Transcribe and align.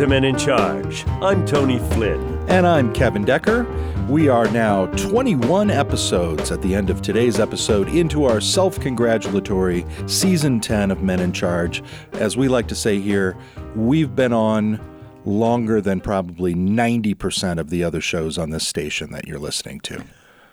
To 0.00 0.06
Men 0.06 0.24
in 0.24 0.38
Charge. 0.38 1.06
I'm 1.20 1.44
Tony 1.44 1.78
Flynn. 1.78 2.38
And 2.48 2.66
I'm 2.66 2.90
Kevin 2.94 3.22
Decker. 3.22 3.64
We 4.08 4.30
are 4.30 4.50
now 4.50 4.86
21 4.96 5.70
episodes 5.70 6.50
at 6.50 6.62
the 6.62 6.74
end 6.74 6.88
of 6.88 7.02
today's 7.02 7.38
episode 7.38 7.86
into 7.90 8.24
our 8.24 8.40
self 8.40 8.80
congratulatory 8.80 9.84
season 10.06 10.58
10 10.58 10.90
of 10.90 11.02
Men 11.02 11.20
in 11.20 11.34
Charge. 11.34 11.82
As 12.14 12.34
we 12.34 12.48
like 12.48 12.66
to 12.68 12.74
say 12.74 12.98
here, 12.98 13.36
we've 13.76 14.16
been 14.16 14.32
on 14.32 14.80
longer 15.26 15.82
than 15.82 16.00
probably 16.00 16.54
90% 16.54 17.58
of 17.58 17.68
the 17.68 17.84
other 17.84 18.00
shows 18.00 18.38
on 18.38 18.48
this 18.48 18.66
station 18.66 19.10
that 19.12 19.28
you're 19.28 19.38
listening 19.38 19.80
to. 19.80 20.02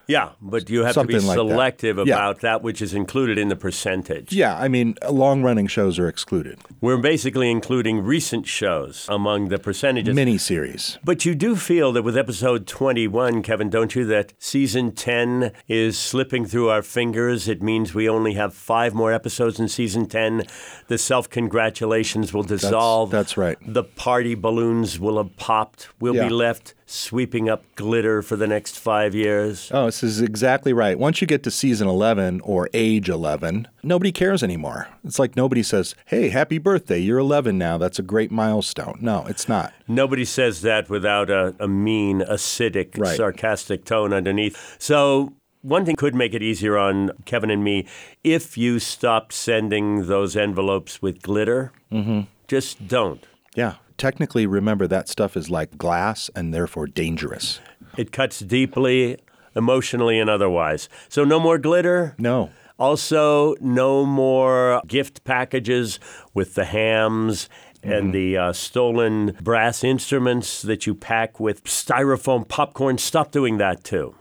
Yeah, 0.07 0.29
but 0.41 0.70
you 0.70 0.84
have 0.85 0.93
Something 0.93 1.17
to 1.17 1.21
be 1.21 1.27
like 1.27 1.35
that. 1.38 1.41
selective 1.49 1.97
Yeah. 1.97 2.03
about 2.15 2.39
that 2.41 2.63
which 2.63 2.81
is 2.81 2.93
included 2.93 3.38
in 3.38 3.49
the 3.49 3.55
percentage. 3.57 4.31
Yeah, 4.31 4.57
I 4.57 4.67
mean, 4.70 4.95
long 5.09 5.43
running 5.43 5.68
shows 5.68 5.99
are 5.99 6.07
excluded. 6.07 6.59
We're 6.79 6.98
basically 6.98 7.51
including 7.51 7.99
recent 8.01 8.48
shows 8.48 9.05
among 9.09 9.49
the 9.49 9.57
percentages. 9.59 10.15
Miniseries. 10.15 10.98
But 11.04 11.26
you 11.26 11.35
do 11.35 11.55
feel 11.57 11.91
that 11.91 12.04
with 12.04 12.15
episode 12.17 12.67
21, 12.67 13.41
Kevin, 13.43 13.70
don't 13.70 13.95
you, 13.95 14.05
that 14.05 14.34
season 14.40 14.93
10 14.93 15.51
is 15.67 15.98
slipping 15.98 16.45
through 16.45 16.70
our 16.70 16.82
fingers? 16.82 17.48
It 17.49 17.62
means 17.62 17.93
we 17.93 18.07
only 18.07 18.34
have 18.35 18.54
five 18.54 18.93
more 18.93 19.12
episodes 19.12 19.60
in 19.60 19.67
season 19.67 20.05
10. 20.07 20.43
The 20.87 20.98
self 20.98 21.29
congratulations 21.29 22.34
will 22.34 22.43
dissolve. 22.43 23.12
that's 23.12 23.35
right. 23.35 23.57
The 23.65 23.84
party 23.84 24.35
balloons 24.35 24.99
will 24.99 25.17
have 25.17 25.35
popped. 25.37 25.89
We'll 25.99 26.15
Yeah. 26.15 26.27
be 26.27 26.34
left 26.34 26.73
sweeping 26.90 27.49
up 27.49 27.63
glitter 27.76 28.21
for 28.21 28.35
the 28.38 28.48
next 28.48 28.80
five 28.80 29.13
years. 29.13 29.70
Oh, 29.74 29.85
this 29.88 30.02
is 30.04 30.21
exactly 30.21 30.71
right. 30.71 30.98
Once 30.98 31.20
you 31.21 31.27
get 31.27 31.44
to 31.44 31.52
season 31.52 31.88
11 31.88 32.40
or 32.41 32.70
age 32.74 33.10
11, 33.10 33.68
nobody 33.84 34.12
cares 34.13 34.41
anymore. 34.41 34.88
It's 35.04 35.20
like 35.20 35.35
nobody 35.35 35.62
says, 35.63 35.96
hey, 36.05 36.29
happy 36.29 36.57
birthday, 36.57 36.98
you're 36.99 37.20
11 37.20 37.57
now. 37.57 37.77
That's 37.77 37.99
a 37.99 38.04
great 38.04 38.32
milestone. 38.32 38.98
No, 39.02 39.26
it's 39.27 39.49
not. 39.49 39.74
Nobody 39.88 40.24
says 40.26 40.62
that 40.62 40.90
without 40.90 41.29
a, 41.29 41.54
a 41.60 41.68
mean, 41.68 42.21
acidic, 42.21 42.98
Right. 42.98 43.18
sarcastic 43.18 43.84
tone 43.84 44.13
underneath. 44.13 44.77
So, 44.79 45.34
one 45.63 45.84
thing 45.85 45.98
could 45.98 46.16
make 46.16 46.34
it 46.34 46.41
easier 46.41 46.77
on 46.77 47.12
Kevin 47.26 47.49
and 47.49 47.62
me 47.63 47.85
if 48.24 48.57
you 48.57 48.79
stopped 48.79 49.34
sending 49.34 50.07
those 50.07 50.38
envelopes 50.38 51.01
with 51.01 51.22
glitter. 51.22 51.74
Mm-hmm. 51.91 52.22
Just 52.48 52.88
don't. 52.88 53.26
Yeah. 53.55 53.76
Technically, 53.98 54.45
remember 54.45 54.87
that 54.87 55.09
stuff 55.09 55.35
is 55.35 55.49
like 55.49 55.77
glass 55.77 56.29
and 56.35 56.53
therefore 56.53 56.87
dangerous. 56.87 57.59
It 57.98 58.12
cuts 58.12 58.39
deeply, 58.39 59.17
emotionally 59.55 60.20
and 60.20 60.29
otherwise. 60.29 60.87
So, 61.09 61.23
no 61.23 61.39
more 61.39 61.57
glitter. 61.57 62.15
No. 62.17 62.51
Also, 62.79 63.55
no 63.59 64.06
more 64.06 64.81
gift 64.85 65.23
packages 65.23 66.00
with 66.34 66.53
the 66.56 66.66
hams 66.66 67.50
Mm-hmm. 67.84 67.91
and 67.94 68.13
the 68.13 68.35
uh, 68.38 68.53
stolen 68.53 69.38
brass 69.39 69.83
instruments 69.83 70.63
that 70.63 70.88
you 70.88 70.95
pack 70.95 71.39
with 71.39 71.63
styrofoam 71.66 72.45
popcorn. 72.47 72.97
Stop 72.97 73.31
doing 73.31 73.59
that 73.59 73.83
too. 73.83 74.16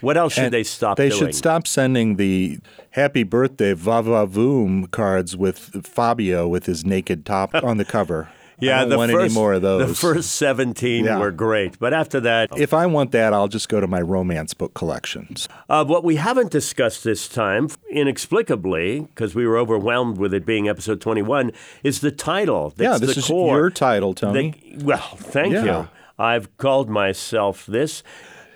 What 0.00 0.16
else 0.16 0.32
should 0.32 0.44
And 0.44 0.54
they 0.54 0.64
stop 0.64 0.96
They 0.96 1.10
doing? 1.10 1.20
should 1.20 1.34
stop 1.34 1.66
sending 1.66 2.16
the 2.16 2.58
happy 2.92 3.22
birthday 3.22 3.74
va 3.74 4.00
va 4.02 4.26
voom 4.26 4.90
cards 4.90 5.36
with 5.36 5.86
Fabio 5.86 6.48
with 6.48 6.64
his 6.64 6.86
naked 6.86 7.26
top 7.26 7.54
on 7.62 7.76
the 7.76 7.84
cover. 7.84 8.30
Yeah, 8.60 8.84
the 8.84 8.96
first, 9.08 9.34
more 9.34 9.54
of 9.54 9.62
those. 9.62 9.88
The 9.88 9.94
first 9.94 10.32
17 10.32 11.04
Yeah. 11.04 11.18
were 11.18 11.30
great, 11.30 11.78
but 11.78 11.92
after 11.94 12.20
that, 12.20 12.50
if 12.58 12.72
I 12.74 12.86
want 12.86 13.12
that, 13.12 13.32
I'll 13.32 13.48
just 13.48 13.68
go 13.68 13.80
to 13.80 13.86
my 13.86 14.00
romance 14.00 14.54
book 14.54 14.74
collections. 14.74 15.48
Uh, 15.68 15.84
what 15.84 16.04
we 16.04 16.16
haven't 16.16 16.50
discussed 16.50 17.04
this 17.04 17.28
time, 17.28 17.68
inexplicably, 17.90 19.00
because 19.00 19.34
we 19.34 19.46
were 19.46 19.58
overwhelmed 19.58 20.18
with 20.18 20.32
it 20.32 20.46
being 20.46 20.68
episode 20.68 21.00
21, 21.00 21.52
is 21.82 22.00
the 22.00 22.10
title. 22.10 22.72
That's 22.76 22.80
yeah, 23.00 23.06
this 23.06 23.14
the 23.16 23.20
is 23.20 23.26
core. 23.26 23.56
your 23.56 23.70
title, 23.70 24.14
Tony. 24.14 24.54
The- 24.76 24.84
well, 24.84 25.16
thank 25.16 25.52
Yeah. 25.54 25.64
you. 25.64 25.88
I've 26.18 26.56
called 26.58 26.88
myself 26.88 27.66
this. 27.66 28.02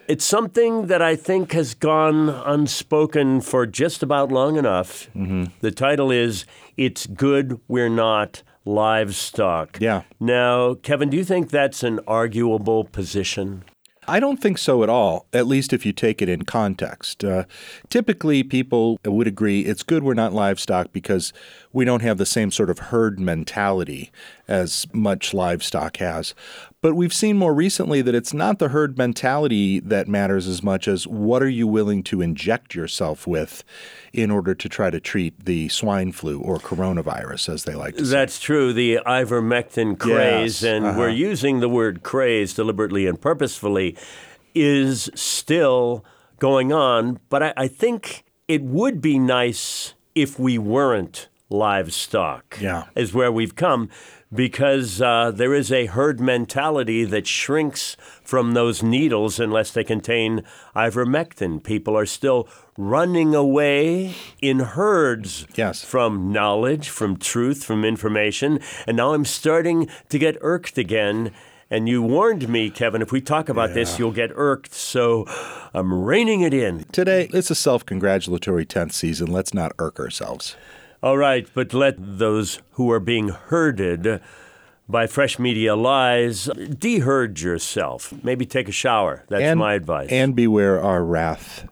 It's 0.07 0.25
something 0.25 0.87
that 0.87 1.03
I 1.03 1.17
think 1.17 1.53
has 1.53 1.75
gone 1.75 2.31
unspoken 2.31 3.41
for 3.43 3.67
just 3.67 4.03
about 4.03 4.33
long 4.33 4.57
enough. 4.57 5.09
Mm-hmm. 5.15 5.45
The 5.61 5.71
title 5.71 6.11
is 6.11 6.47
It's 6.79 7.07
Good 7.07 7.61
We're 7.69 7.91
Not 7.91 8.43
Livestock. 8.69 9.79
Yeah. 9.81 10.03
Now, 10.21 10.75
Kevin, 10.75 11.09
do 11.09 11.17
you 11.17 11.25
think 11.25 11.49
that's 11.49 11.83
an 11.83 12.01
arguable 12.07 12.85
position? 12.85 13.65
I 14.07 14.21
don't 14.21 14.39
think 14.39 14.57
so 14.57 14.83
at 14.83 14.89
all, 14.89 15.27
at 15.35 15.47
least 15.47 15.73
if 15.73 15.85
you 15.85 15.93
take 15.93 16.23
it 16.23 16.29
in 16.29 16.45
context. 16.45 17.25
Uh, 17.25 17.45
typically, 17.91 18.43
people 18.43 18.99
would 19.05 19.27
agree 19.27 19.63
it's 19.63 19.83
good 19.83 20.03
we're 20.03 20.15
not 20.15 20.33
livestock 20.33 20.93
because 20.93 21.33
we 21.73 21.85
don't 21.85 22.03
have 22.03 22.17
the 22.17 22.27
same 22.27 22.51
sort 22.51 22.71
of 22.71 22.79
herd 22.79 23.21
mentality 23.21 24.11
as 24.47 24.87
much 24.93 25.35
livestock 25.35 25.99
has. 25.99 26.35
But 26.81 26.95
we've 26.95 27.13
seen 27.13 27.37
more 27.37 27.53
recently 27.55 28.03
that 28.03 28.15
it's 28.15 28.33
not 28.33 28.61
the 28.61 28.69
herd 28.69 28.97
mentality 28.97 29.81
that 29.81 30.07
matters 30.07 30.47
as 30.47 30.63
much 30.63 30.87
as 30.87 31.09
what 31.09 31.43
are 31.43 31.49
you 31.49 31.67
willing 31.67 32.05
to 32.05 32.21
inject 32.23 32.73
yourself 32.73 33.27
with 33.27 33.65
in 34.13 34.31
order 34.31 34.55
to 34.55 34.69
try 34.69 34.89
to 34.89 35.01
treat 35.01 35.45
the 35.45 35.69
swine 35.71 36.13
flu 36.13 36.41
or 36.41 36.59
coronavirus, 36.59 37.49
as 37.53 37.65
they 37.65 37.75
like 37.75 37.97
to 37.97 38.05
say. 38.07 38.13
That's 38.13 38.39
true, 38.39 38.73
the 38.73 39.01
ivermectin 39.05 39.99
craze, 39.99 40.63
Yes, 40.63 40.73
and 40.73 40.87
uh-huh. 40.87 40.99
we're 41.01 41.09
using 41.11 41.59
the 41.59 41.69
word 41.69 42.05
craze 42.05 42.55
deliberately 42.55 43.09
and 43.09 43.21
purposefully, 43.21 43.97
is 44.55 45.11
still 45.17 46.05
going 46.39 46.73
on. 46.73 47.19
But 47.29 47.43
I, 47.43 47.53
I 47.57 47.67
think 47.69 48.23
it 48.47 48.63
would 48.63 49.01
be 49.01 49.19
nice 49.19 49.95
if 50.15 50.39
we 50.39 50.59
weren't 50.59 51.29
livestock, 51.51 52.57
Yeah. 52.61 52.85
is 52.95 53.13
where 53.13 53.33
we've 53.33 53.57
come. 53.57 53.89
Because 54.35 55.01
uh, 55.01 55.31
there 55.35 55.55
is 55.55 55.73
a 55.73 55.87
herd 55.87 56.21
mentality 56.21 57.05
that 57.05 57.27
shrinks 57.27 57.97
from 58.23 58.53
those 58.53 58.83
needles 58.83 59.41
unless 59.41 59.71
they 59.71 59.83
contain 59.85 60.43
ivermectin. 60.77 61.63
People 61.65 61.97
are 61.97 62.05
still 62.05 62.47
running 62.77 63.35
away 63.35 64.15
in 64.43 64.59
herds 64.61 65.47
Yes. 65.55 65.83
from 65.83 66.31
knowledge, 66.31 66.91
from 66.91 67.17
truth, 67.17 67.65
from 67.65 67.85
information. 67.87 68.61
And 68.87 68.99
now 68.99 69.15
I'm 69.15 69.25
starting 69.25 69.89
to 70.11 70.19
get 70.19 70.37
irked 70.43 70.77
again. 70.77 71.33
And 71.71 71.89
you 71.89 72.03
warned 72.03 72.49
me, 72.49 72.71
Kevin, 72.71 73.03
if 73.03 73.13
we 73.13 73.21
talk 73.21 73.49
about 73.49 73.75
this, 73.75 73.99
you'll 73.99 74.13
get 74.13 74.31
irked. 74.35 74.73
So 74.75 75.27
I'm 75.75 75.93
reining 76.05 76.41
it 76.43 76.55
in. 76.55 76.85
Today, 76.93 77.29
it's 77.33 77.51
a 77.51 77.55
self 77.55 77.85
congratulatory 77.85 78.65
10th 78.65 78.93
season. 78.93 79.27
Let's 79.31 79.53
not 79.53 79.73
irk 79.79 79.99
ourselves. 80.01 80.57
All 81.03 81.17
right, 81.17 81.49
but 81.55 81.73
let 81.73 81.95
those 81.99 82.61
who 82.73 82.91
are 82.91 83.01
being 83.01 83.29
herded 83.29 84.21
by 84.89 85.07
fresh 85.07 85.39
media 85.39 85.77
lies 85.77 86.47
deherd 86.47 87.41
yourself. 87.41 88.13
Maybe 88.25 88.47
take 88.47 88.69
a 88.69 88.73
shower. 88.73 89.25
That's 89.29 89.43
and, 89.43 89.61
my 89.61 89.75
advice. 89.75 90.09
And 90.11 90.35
beware 90.35 90.83
our 90.83 91.05
wrath. 91.05 91.69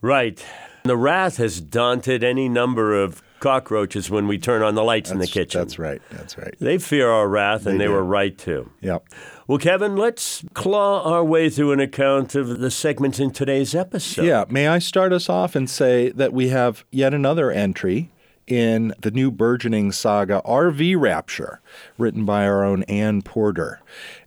right. 0.00 0.42
The 0.84 0.96
wrath 0.96 1.38
has 1.38 1.60
daunted 1.60 2.22
any 2.22 2.48
number 2.48 2.94
of 2.94 3.22
cockroaches 3.40 4.08
when 4.08 4.26
we 4.28 4.38
turn 4.38 4.62
on 4.62 4.74
the 4.74 4.84
lights 4.84 5.10
in 5.10 5.18
the 5.18 5.26
kitchen. 5.26 5.60
That's 5.60 5.78
right. 5.78 6.00
That's 6.10 6.38
right. 6.38 6.54
They 6.58 6.78
fear 6.78 7.10
our 7.10 7.28
wrath, 7.28 7.66
and 7.66 7.80
They 7.80 7.88
were 7.88 8.04
right 8.04 8.36
to. 8.38 8.70
Yep. 8.80 9.08
Well, 9.46 9.58
Kevin, 9.58 9.96
let's 9.96 10.44
claw 10.54 11.02
our 11.02 11.24
way 11.24 11.50
through 11.50 11.72
an 11.72 11.80
account 11.80 12.34
of 12.34 12.60
the 12.60 12.70
segments 12.70 13.20
in 13.20 13.32
today's 13.32 13.74
episode. 13.74 14.24
Yeah. 14.24 14.44
May 14.48 14.68
I 14.68 14.78
start 14.78 15.12
us 15.12 15.28
off 15.28 15.54
and 15.54 15.68
say 15.68 16.10
that 16.10 16.32
we 16.32 16.48
have 16.48 16.84
yet 16.90 17.12
another 17.12 17.50
entry 17.50 18.10
in 18.46 18.94
the 19.00 19.10
new 19.10 19.30
burgeoning 19.30 19.92
saga 19.92 20.40
RV 20.44 20.98
Rapture, 21.00 21.60
written 21.98 22.24
by 22.24 22.46
our 22.46 22.64
own 22.64 22.82
Ann 22.84 23.22
Porter. 23.22 23.80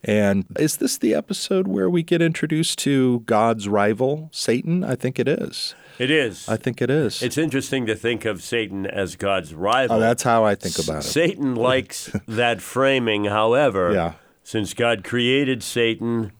And 0.03 0.45
is 0.57 0.77
this 0.77 0.97
the 0.97 1.13
episode 1.13 1.67
where 1.67 1.89
we 1.89 2.03
get 2.03 2.21
introduced 2.21 2.79
to 2.79 3.21
God's 3.21 3.67
rival, 3.69 4.29
Satan? 4.33 4.83
I 4.83 4.95
think 4.95 5.19
it 5.19 5.27
is. 5.27 5.75
It 5.97 6.11
is. 6.11 6.47
I 6.47 6.55
think 6.57 6.81
it 6.81 6.89
is. 6.89 7.21
it's 7.21 7.37
interesting 7.37 7.85
to 7.87 7.95
think 7.95 8.23
of 8.25 8.41
Satan 8.41 8.85
as 8.85 9.15
God's 9.17 9.53
rival. 9.53 9.97
oh, 9.97 9.99
that's 9.99 10.23
how 10.23 10.45
I 10.45 10.55
think 10.55 10.79
about 10.79 10.99
it. 11.03 11.07
Satan 11.07 11.55
likes 11.69 12.11
that 12.27 12.61
framing, 12.61 13.25
however, 13.25 13.91
Yeah. 13.93 14.13
since 14.43 14.73
God 14.73 15.03
created 15.03 15.61
Satan, 15.63 16.31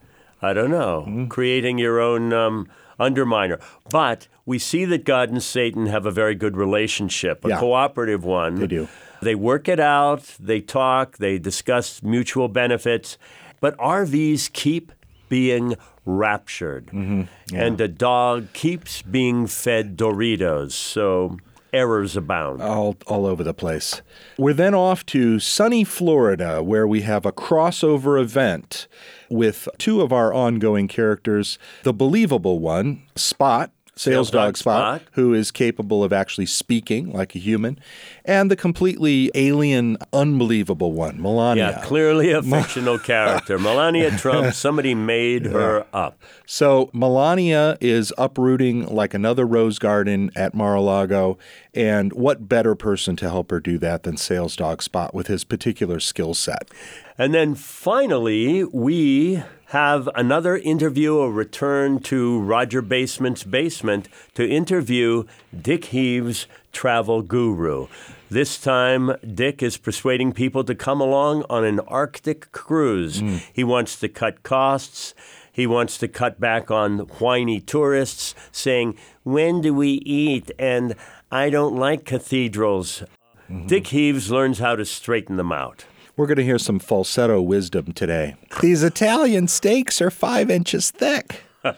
I 0.42 0.54
don't 0.54 0.72
know, 0.72 1.04
Mm-hmm. 1.08 1.28
creating 1.28 1.78
your 1.78 2.00
own 2.00 2.32
um, 2.32 2.70
underminer. 3.00 3.60
But 3.90 4.28
we 4.46 4.60
see 4.60 4.86
that 4.86 5.06
God 5.06 5.30
and 5.30 5.42
Satan 5.42 5.86
have 5.88 6.06
a 6.06 6.12
very 6.12 6.36
good 6.36 6.58
relationship, 6.58 7.46
a 7.46 7.50
Yeah. 7.50 7.60
cooperative 7.60 8.24
one. 8.24 8.56
They 8.56 8.68
do. 8.68 8.88
They 9.22 9.36
work 9.36 9.68
it 9.68 9.80
out, 9.80 10.24
they 10.40 10.62
talk, 10.62 11.18
they 11.18 11.38
discuss 11.40 12.02
mutual 12.02 12.48
benefits, 12.48 13.18
but 13.60 13.76
RVs 13.78 14.48
keep 14.54 14.92
being 15.28 15.76
raptured. 16.06 16.88
Mm-hmm. 16.88 17.56
And 17.56 17.80
a 17.82 17.88
dog 17.88 18.52
keeps 18.54 19.02
being 19.02 19.46
fed 19.48 19.98
Doritos. 19.98 20.72
So 20.72 21.38
errors 21.74 22.16
abound. 22.16 22.62
all, 22.62 22.96
all 23.08 23.26
over 23.26 23.44
the 23.44 23.54
place. 23.54 24.02
We're 24.38 24.54
then 24.54 24.74
off 24.74 25.06
to 25.08 25.40
sunny 25.40 25.84
Florida, 25.84 26.64
where 26.64 26.88
we 26.88 27.02
have 27.02 27.26
a 27.26 27.32
crossover 27.32 28.20
event 28.22 28.88
with 29.30 29.68
two 29.78 30.02
of 30.02 30.12
our 30.12 30.34
ongoing 30.34 30.88
characters. 30.88 31.60
The 31.84 31.94
believable 31.94 32.60
one, 32.60 33.04
Spot, 33.16 33.72
Sales, 34.00 34.32
Dog, 34.32 34.56
Spot, 34.56 35.02
Spot. 35.02 35.10
who 35.16 35.34
is 35.34 35.52
capable 35.52 36.06
of 36.06 36.14
actually 36.14 36.46
speaking 36.46 37.12
like 37.12 37.36
a 37.36 37.38
human, 37.38 37.78
and 38.24 38.50
the 38.50 38.56
completely 38.56 39.30
alien, 39.36 39.98
unbelievable 40.14 40.94
one, 40.94 41.22
Melania. 41.22 41.72
Yeah, 41.72 41.84
clearly 41.84 42.32
a 42.32 42.42
fictional 42.44 42.98
character. 42.98 43.60
Melania 43.60 44.12
Trump, 44.18 44.54
somebody 44.54 44.96
made 44.96 45.48
her 45.48 45.86
up. 45.92 46.18
So 46.46 46.90
Melania 46.94 47.78
is 47.82 48.14
uprooting 48.18 48.86
like 48.88 49.14
another 49.14 49.46
rose 49.46 49.80
garden 49.80 50.32
at 50.34 50.54
Mar-a-Lago, 50.54 51.38
and 51.74 52.14
what 52.14 52.48
better 52.48 52.76
person 52.76 53.18
to 53.18 53.30
help 53.30 53.52
her 53.52 53.60
do 53.60 53.78
that 53.80 54.04
than 54.04 54.16
Sales 54.16 54.56
Dog 54.56 54.82
Spot 54.82 55.14
with 55.14 55.28
his 55.28 55.44
particular 55.44 56.00
skill 56.00 56.34
set? 56.34 56.72
And 57.18 57.34
then 57.34 57.54
finally, 57.54 58.64
we 58.64 59.44
have 59.70 60.10
another 60.16 60.58
interview, 60.58 61.20
a 61.20 61.30
return 61.30 62.00
to 62.00 62.40
Roger 62.40 62.82
Basement's 62.82 63.44
basement 63.44 64.08
to 64.34 64.48
interview 64.48 65.26
Dick 65.56 65.86
Heaves, 65.86 66.48
travel 66.72 67.22
guru. 67.22 67.88
This 68.32 68.60
time, 68.60 69.16
Dick 69.22 69.62
is 69.62 69.78
persuading 69.78 70.34
people 70.34 70.64
to 70.64 70.74
come 70.74 71.00
along 71.00 71.46
on 71.52 71.66
an 71.66 71.80
Arctic 71.82 72.52
cruise. 72.52 73.20
Hmm. 73.20 73.38
He 73.54 73.64
wants 73.64 74.00
to 74.00 74.10
cut 74.10 74.42
costs. 74.42 75.14
He 75.52 75.68
wants 75.68 76.00
to 76.00 76.08
cut 76.08 76.40
back 76.40 76.72
on 76.72 77.00
whiny 77.20 77.62
tourists, 77.62 78.34
saying, 78.52 78.98
When 79.24 79.62
do 79.62 79.74
we 79.74 79.90
eat? 79.90 80.52
And 80.58 80.96
I 81.32 81.52
don't 81.52 81.76
like 81.76 82.06
cathedrals. 82.06 83.04
Mm-hmm. 83.50 83.68
Dick 83.68 83.88
Heaves 83.88 84.32
learns 84.32 84.60
how 84.60 84.76
to 84.76 84.86
straighten 84.86 85.38
them 85.38 85.52
out. 85.52 85.86
We're 86.20 86.28
going 86.28 86.36
to 86.40 86.44
hear 86.44 86.60
some 86.60 86.80
falsetto 86.80 87.42
wisdom 87.42 87.94
today. 87.94 88.36
These 88.60 88.84
Italian 88.84 89.48
steaks 89.48 90.02
are 90.02 90.12
five 90.12 90.52
inches 90.52 90.92
thick. 90.92 91.44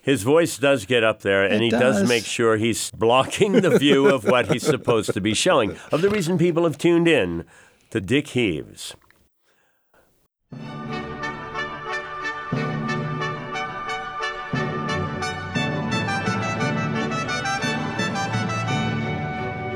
His 0.00 0.22
voice 0.22 0.56
does 0.56 0.86
get 0.86 1.04
up 1.04 1.20
there, 1.20 1.44
and 1.44 1.56
It 1.56 1.64
he 1.64 1.68
does. 1.68 1.98
does. 2.00 2.08
make 2.08 2.24
sure 2.24 2.56
he's 2.56 2.90
blocking 2.92 3.52
the 3.60 3.76
view 3.78 4.08
of 4.08 4.24
what 4.24 4.50
he's 4.50 4.62
supposed 4.64 5.12
to 5.12 5.20
be 5.20 5.34
showing, 5.34 5.76
of 5.92 6.00
the 6.00 6.08
reason 6.08 6.38
people 6.38 6.64
have 6.64 6.78
tuned 6.78 7.06
in 7.06 7.44
to 7.90 8.00
Dick 8.00 8.28
Heaves. 8.28 8.94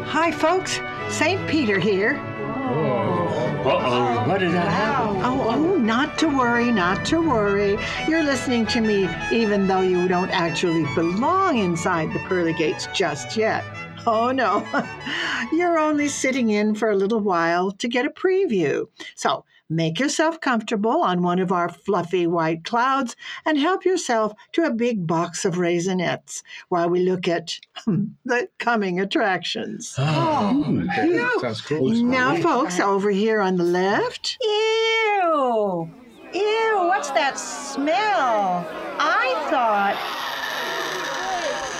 Hi, 0.07 0.33
folks. 0.33 0.81
St. 1.11 1.47
Peter 1.49 1.79
here. 1.79 2.15
Uh-oh, 2.69 4.29
what 4.29 4.39
did 4.39 4.53
that 4.53 4.69
happen? 4.69 5.21
Oh, 5.23 5.49
oh, 5.51 5.77
not 5.77 6.19
to 6.19 6.29
worry, 6.29 6.71
not 6.71 7.05
to 7.07 7.21
worry. 7.21 7.79
You're 8.07 8.23
listening 8.23 8.67
to 8.67 8.81
me 8.81 9.09
even 9.33 9.67
though 9.67 9.81
you 9.81 10.09
don't 10.09 10.31
actually 10.31 10.87
belong 10.95 11.59
inside 11.59 12.13
the 12.13 12.19
pearly 12.21 12.53
gates 12.53 12.89
just 12.95 13.37
yet. 13.37 13.65
Oh, 14.07 14.31
no. 14.31 14.67
You're 15.53 15.79
only 15.79 16.09
sitting 16.09 16.51
in 16.51 16.75
for 16.75 16.91
a 16.91 16.97
little 16.97 17.21
while 17.21 17.73
to 17.73 17.89
get 17.89 18.07
a 18.07 18.11
preview. 18.11 18.87
So 19.17 19.45
make 19.69 19.99
yourself 19.99 20.41
comfortable 20.41 21.03
on 21.03 21.23
one 21.23 21.39
of 21.39 21.53
our 21.53 21.69
fluffy 21.69 22.27
white 22.27 22.65
clouds 22.65 23.17
and 23.45 23.59
help 23.59 23.85
yourself 23.85 24.33
to 24.53 24.65
a 24.65 24.73
big 24.73 25.07
box 25.07 25.45
of 25.45 25.55
raisinets 25.55 26.43
while 26.69 26.89
we 26.89 27.01
look 27.01 27.29
at 27.29 27.59
hmm, 27.77 28.05
the 28.25 28.49
coming 28.59 29.01
attractions. 29.01 29.95
Oh, 29.99 30.85
okay. 30.91 31.19
Sounds 31.41 31.61
cool. 31.63 31.91
Now, 31.91 32.37
folks, 32.37 32.81
over 32.81 33.11
here 33.11 33.41
on 33.41 33.57
the 33.57 33.65
left. 33.65 34.39
Ew! 34.41 35.91
Ew, 36.35 36.75
what's 36.87 37.11
that 37.11 37.39
smell? 37.39 38.67
I 38.99 39.47
thought. 39.51 39.97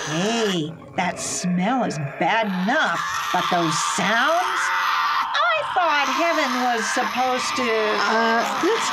Hey, 0.09 0.73
that 0.95 1.19
smell 1.19 1.83
is 1.83 1.97
bad 2.19 2.47
enough, 2.47 2.99
but 3.31 3.45
those 3.51 3.77
sounds? 3.95 4.78
I 5.69 5.73
thought 5.73 6.07
heaven 6.09 6.49
was 6.63 6.83
supposed 6.93 7.55
to. 7.57 7.69
Uh, 8.09 8.41
let's 8.65 8.89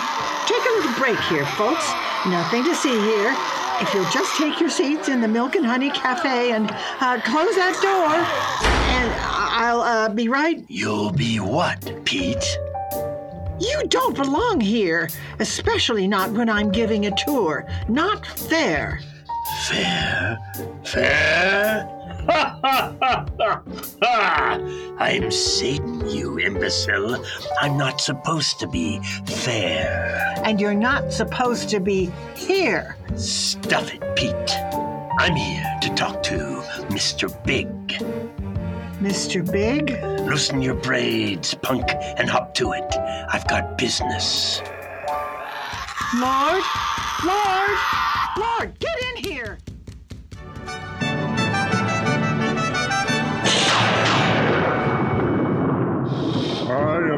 take 0.46 0.60
a 0.60 0.72
little 0.76 0.92
break 1.00 1.18
here, 1.30 1.46
folks. 1.56 1.90
Nothing 2.26 2.64
to 2.64 2.74
see 2.74 2.98
here. 3.00 3.34
If 3.80 3.94
you'll 3.94 4.10
just 4.10 4.36
take 4.36 4.60
your 4.60 4.68
seats 4.68 5.08
in 5.08 5.20
the 5.20 5.28
Milk 5.28 5.54
and 5.54 5.64
Honey 5.64 5.90
Cafe 5.90 6.52
and 6.52 6.70
uh, 7.00 7.20
close 7.24 7.54
that 7.56 7.78
door, 7.82 8.12
and 8.92 9.12
I'll 9.22 9.80
uh, 9.80 10.08
be 10.10 10.28
right 10.28 10.64
You'll 10.68 11.12
be 11.12 11.40
what, 11.40 12.04
Pete? 12.04 12.58
you 13.58 13.82
don't 13.88 14.14
belong 14.14 14.60
here, 14.60 15.08
especially 15.38 16.06
not 16.06 16.30
when 16.32 16.50
I'm 16.50 16.70
giving 16.70 17.06
a 17.06 17.16
tour. 17.24 17.66
Not 17.88 18.26
fair. 18.26 19.00
Fair? 19.66 20.38
Fair? 20.84 21.95
I'm 24.98 25.30
Satan, 25.30 26.08
you 26.08 26.40
imbecile. 26.40 27.24
I'm 27.60 27.76
not 27.76 28.00
supposed 28.00 28.58
to 28.60 28.66
be 28.66 29.00
fair. 29.26 30.34
And 30.44 30.60
you're 30.60 30.74
not 30.74 31.12
supposed 31.12 31.68
to 31.70 31.78
be 31.78 32.10
here. 32.34 32.96
Stuff 33.14 33.94
it, 33.94 34.02
Pete. 34.16 34.56
I'm 35.18 35.36
here 35.36 35.78
to 35.82 35.88
talk 35.94 36.22
to 36.24 36.36
Mr. 36.88 37.30
Big. 37.44 37.68
Mr. 39.00 39.48
Big? 39.52 39.90
Loosen 40.26 40.62
your 40.62 40.74
braids, 40.74 41.54
punk, 41.54 41.86
and 41.92 42.28
hop 42.28 42.54
to 42.54 42.72
it. 42.72 42.96
I've 43.32 43.46
got 43.46 43.78
business. 43.78 44.62
Lord? 46.16 46.62
Lord? 47.24 47.78
Lord, 48.36 48.78
get 48.78 48.95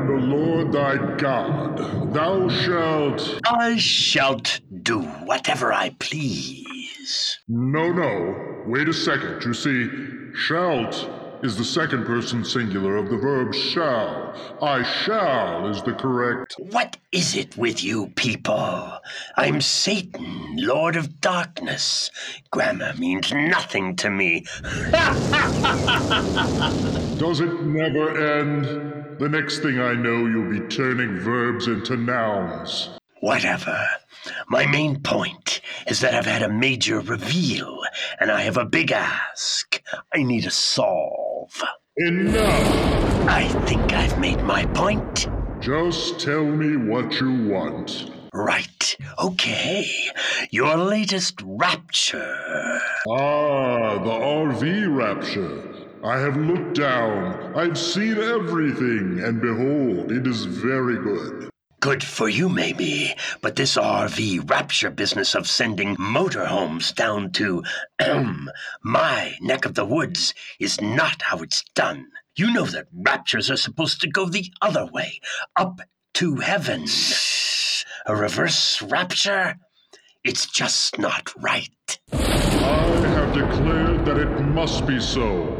the 0.09 0.15
Lord 0.15 0.73
thy 0.73 1.17
God. 1.17 2.15
Thou 2.15 2.49
shalt. 2.49 3.41
I 3.47 3.77
shalt 3.77 4.61
do 4.83 5.03
whatever 5.03 5.71
I 5.71 5.91
please. 5.99 7.39
No, 7.47 7.93
no. 7.93 8.63
Wait 8.67 8.89
a 8.89 8.93
second. 8.95 9.45
You 9.45 9.53
see, 9.53 9.91
shalt 10.35 11.11
is 11.43 11.57
the 11.59 11.65
second 11.65 12.07
person 12.07 12.43
singular 12.43 12.97
of 12.97 13.11
the 13.11 13.19
verb 13.19 13.55
shall. 13.55 14.35
I 14.63 14.83
shall 14.83 15.69
is 15.69 15.83
the 15.83 15.93
correct. 15.93 16.55
What 16.59 16.97
is 17.13 17.37
it 17.37 17.59
with 17.59 17.85
you 17.85 18.07
people? 18.17 18.99
I'm 19.37 19.61
Satan, 19.61 20.57
Lord 20.57 20.97
of 20.97 21.21
Darkness. 21.21 22.11
Grammar 22.51 22.95
means 22.99 23.31
nothing 23.31 23.95
to 23.97 24.09
me. 24.09 24.47
Does 27.19 27.41
it 27.41 27.63
never 27.63 28.41
end? 28.41 28.98
The 29.19 29.29
next 29.29 29.59
thing 29.59 29.81
I 29.81 29.95
know, 29.95 30.27
you'll 30.27 30.49
be 30.49 30.61
turning 30.69 31.19
verbs 31.19 31.67
into 31.67 31.97
nouns. 31.97 32.91
Whatever. 33.21 33.77
My 34.49 34.65
main 34.67 35.01
point 35.01 35.61
is 35.89 36.01
that 36.01 36.15
I've 36.15 36.27
had 36.27 36.43
a 36.43 36.49
major 36.49 37.01
reveal, 37.01 37.81
and 38.21 38.31
I 38.31 38.43
have 38.43 38.57
a 38.57 38.65
big 38.65 38.93
ask. 38.93 39.83
I 40.15 40.23
need 40.23 40.47
a 40.47 40.53
solve. 40.53 41.63
Enough! 41.97 43.29
I 43.29 43.49
think 43.67 43.93
I've 43.93 44.21
made 44.21 44.41
my 44.45 44.65
point. 44.67 45.27
Just 45.59 46.21
tell 46.21 46.45
me 46.45 46.77
what 46.77 47.21
you 47.21 47.49
want. 47.49 48.13
Right. 48.33 48.97
Okay. 49.19 49.85
Your 50.51 50.77
latest 50.77 51.41
rapture. 51.43 52.81
Ah, 53.09 53.99
the 53.99 54.11
RV 54.11 54.97
rapture. 54.97 55.78
I 56.05 56.19
have 56.19 56.37
looked 56.37 56.77
down. 56.77 57.55
I've 57.57 57.77
seen 57.77 58.19
everything, 58.19 59.21
and 59.21 59.41
behold, 59.41 60.13
it 60.13 60.27
is 60.27 60.45
very 60.45 60.97
good. 60.97 61.51
Good 61.81 62.05
for 62.05 62.29
you, 62.29 62.49
maybe, 62.49 63.15
but 63.41 63.57
this 63.57 63.77
RV 63.77 64.49
rapture 64.49 64.91
business 64.91 65.35
of 65.35 65.49
sending 65.49 65.97
motorhomes 65.97 66.95
down 66.95 67.33
to 67.33 67.65
my 68.83 69.37
neck 69.41 69.65
of 69.65 69.75
the 69.75 69.85
woods 69.85 70.35
is 70.61 70.81
not 70.81 71.23
how 71.23 71.39
it's 71.39 71.65
done. 71.75 72.07
You 72.37 72.53
know 72.53 72.67
that 72.67 72.87
raptures 72.93 73.51
are 73.51 73.57
supposed 73.57 74.01
to 74.03 74.09
go 74.09 74.29
the 74.29 74.53
other 74.63 74.87
way, 74.87 75.21
up 75.57 75.81
to 76.15 76.37
heaven. 76.37 76.85
A 78.07 78.15
reverse 78.15 78.81
rapture? 78.83 79.57
It's 80.25 80.47
just 80.47 80.99
not 80.99 81.33
right. 81.43 81.99
I 82.13 82.17
have 82.17 83.35
declared 83.35 84.05
that 84.05 84.17
it 84.17 84.43
must 84.43 84.87
be 84.87 85.01
so. 85.01 85.58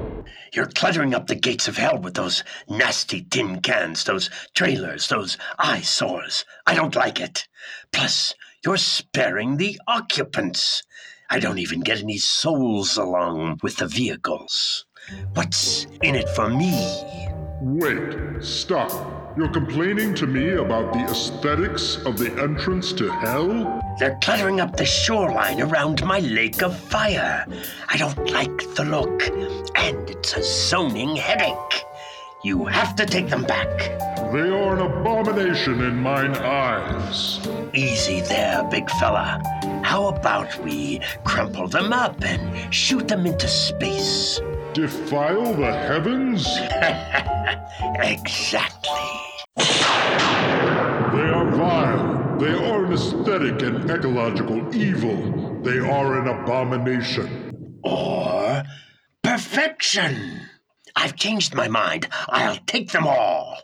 You're 0.53 0.67
cluttering 0.67 1.15
up 1.15 1.27
the 1.27 1.35
gates 1.35 1.69
of 1.69 1.77
hell 1.77 1.99
with 1.99 2.15
those 2.15 2.45
nasty 2.69 3.23
tin 3.23 3.61
cans, 3.61 4.05
those 4.05 4.31
trailers, 4.55 5.09
those 5.09 5.37
eyesores. 5.59 6.45
I 6.67 6.75
don't 6.75 6.97
like 6.97 7.21
it. 7.21 7.47
Plus, 7.93 8.35
you're 8.65 8.77
sparing 8.77 9.57
the 9.57 9.81
occupants. 9.87 10.83
I 11.31 11.41
don't 11.41 11.59
even 11.59 11.81
get 11.81 12.03
any 12.03 12.19
souls 12.19 12.97
along 12.97 13.61
with 13.63 13.77
the 13.77 13.87
vehicles. 13.87 14.87
What's 15.35 15.87
in 16.03 16.15
it 16.15 16.29
for 16.31 16.49
me? 16.49 17.29
Wait, 17.61 18.43
stop. 18.43 19.18
You're 19.37 19.49
complaining 19.53 20.15
to 20.15 20.27
me 20.27 20.55
about 20.55 20.93
the 20.93 21.01
aesthetics 21.01 21.97
of 22.05 22.19
the 22.19 22.33
entrance 22.43 22.93
to 22.95 23.09
hell? 23.11 23.81
They're 23.99 24.19
cluttering 24.23 24.61
up 24.61 24.77
the 24.77 24.85
shoreline 24.85 25.61
around 25.61 26.05
my 26.05 26.21
lake 26.21 26.63
of 26.63 26.77
fire. 26.77 27.47
I 27.89 27.97
don't 27.97 28.31
like 28.31 28.75
the 28.75 28.85
look, 28.85 29.29
and 29.77 30.11
it's 30.11 30.37
a 30.37 30.43
zoning 30.43 31.15
headache. 31.15 31.85
You 32.43 32.65
have 32.67 32.97
to 32.97 33.07
take 33.07 33.29
them 33.29 33.45
back. 33.45 33.69
They 34.33 34.49
are 34.51 34.77
an 34.77 34.81
abomination 34.81 35.83
in 35.83 35.97
mine 35.97 36.35
eyes. 36.37 37.41
Easy 37.75 38.21
there, 38.23 38.67
big 38.71 38.91
fella. 38.93 39.41
How 39.85 40.09
about 40.09 40.59
we 40.63 41.01
crumple 41.25 41.69
them 41.69 41.93
up 41.93 42.23
and 42.25 42.75
shoot 42.75 43.09
them 43.09 43.27
into 43.27 43.49
space? 43.49 44.41
Defile 44.79 45.55
the 45.55 45.73
heavens? 45.73 46.47
exactly. 47.99 48.93
They 49.57 51.29
are 51.35 51.51
vile. 51.51 52.39
They 52.39 52.53
are 52.53 52.85
an 52.85 52.93
aesthetic 52.93 53.61
and 53.63 53.91
ecological 53.91 54.73
evil. 54.73 55.61
They 55.65 55.81
are 55.81 56.21
an 56.21 56.29
abomination. 56.29 57.81
Or 57.83 58.63
perfection. 59.25 60.43
I've 60.95 61.17
changed 61.17 61.57
my 61.57 61.67
mind. 61.67 62.07
I'll 62.29 62.61
take 62.67 62.93
them 62.93 63.09
all. 63.09 63.59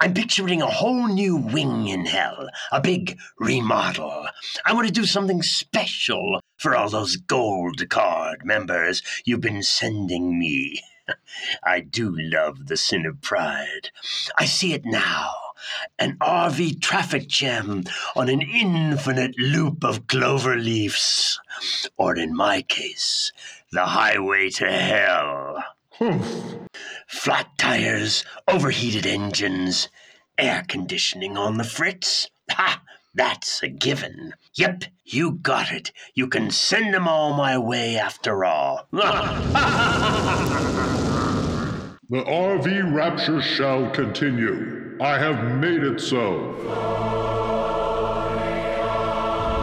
I'm 0.00 0.14
picturing 0.14 0.62
a 0.62 0.66
whole 0.66 1.08
new 1.08 1.36
wing 1.36 1.88
in 1.88 2.06
hell, 2.06 2.48
a 2.70 2.80
big 2.80 3.18
remodel. 3.38 4.28
I 4.64 4.72
want 4.72 4.86
to 4.86 4.92
do 4.92 5.04
something 5.04 5.42
special 5.42 6.40
for 6.56 6.76
all 6.76 6.88
those 6.88 7.16
gold 7.16 7.88
card 7.90 8.44
members 8.44 9.02
you've 9.24 9.40
been 9.40 9.62
sending 9.64 10.38
me. 10.38 10.80
I 11.64 11.80
do 11.80 12.14
love 12.16 12.66
the 12.66 12.76
sin 12.76 13.06
of 13.06 13.20
pride. 13.22 13.90
I 14.36 14.44
see 14.44 14.72
it 14.72 14.84
now. 14.84 15.32
An 15.98 16.16
RV 16.18 16.80
traffic 16.80 17.26
jam 17.26 17.82
on 18.14 18.28
an 18.28 18.40
infinite 18.40 19.36
loop 19.36 19.82
of 19.82 20.06
clover 20.06 20.54
leaves. 20.54 21.40
Or 21.96 22.16
in 22.16 22.36
my 22.36 22.62
case, 22.62 23.32
the 23.72 23.84
highway 23.84 24.50
to 24.50 24.70
hell. 24.70 25.64
Hmm. 25.94 26.20
Humph. 27.08 27.22
Flat 27.22 27.58
tires, 27.58 28.24
overheated 28.46 29.06
engines, 29.06 29.88
air 30.36 30.64
conditioning 30.68 31.36
on 31.36 31.58
the 31.58 31.64
fritz. 31.64 32.28
Ha! 32.50 32.82
That's 33.14 33.62
a 33.62 33.68
given. 33.68 34.34
Yep, 34.54 34.84
you 35.04 35.32
got 35.32 35.72
it. 35.72 35.92
You 36.14 36.28
can 36.28 36.50
send 36.50 36.94
them 36.94 37.08
all 37.08 37.32
my 37.32 37.58
way 37.58 37.96
after 37.96 38.44
all. 38.44 38.86
The 42.10 42.22
RV 42.22 42.94
rapture 42.94 43.42
shall 43.42 43.90
continue. 43.90 44.96
I 44.98 45.18
have 45.18 45.58
made 45.58 45.82
it 45.82 46.00
so. 46.00 46.56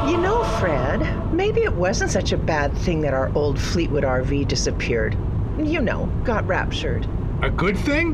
You 0.07 0.17
know, 0.17 0.43
Fred, 0.59 1.33
maybe 1.33 1.63
it 1.63 1.73
wasn't 1.73 2.11
such 2.11 2.33
a 2.33 2.37
bad 2.37 2.71
thing 2.77 3.01
that 3.01 3.15
our 3.15 3.33
old 3.33 3.59
Fleetwood 3.59 4.03
RV 4.03 4.47
disappeared. 4.47 5.17
You 5.57 5.81
know, 5.81 6.05
got 6.23 6.45
raptured. 6.45 7.07
A 7.41 7.49
good 7.49 7.77
thing? 7.77 8.13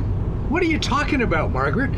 What 0.50 0.62
are 0.64 0.68
you 0.68 0.80
talking 0.80 1.22
about, 1.22 1.52
Margaret? 1.52 1.92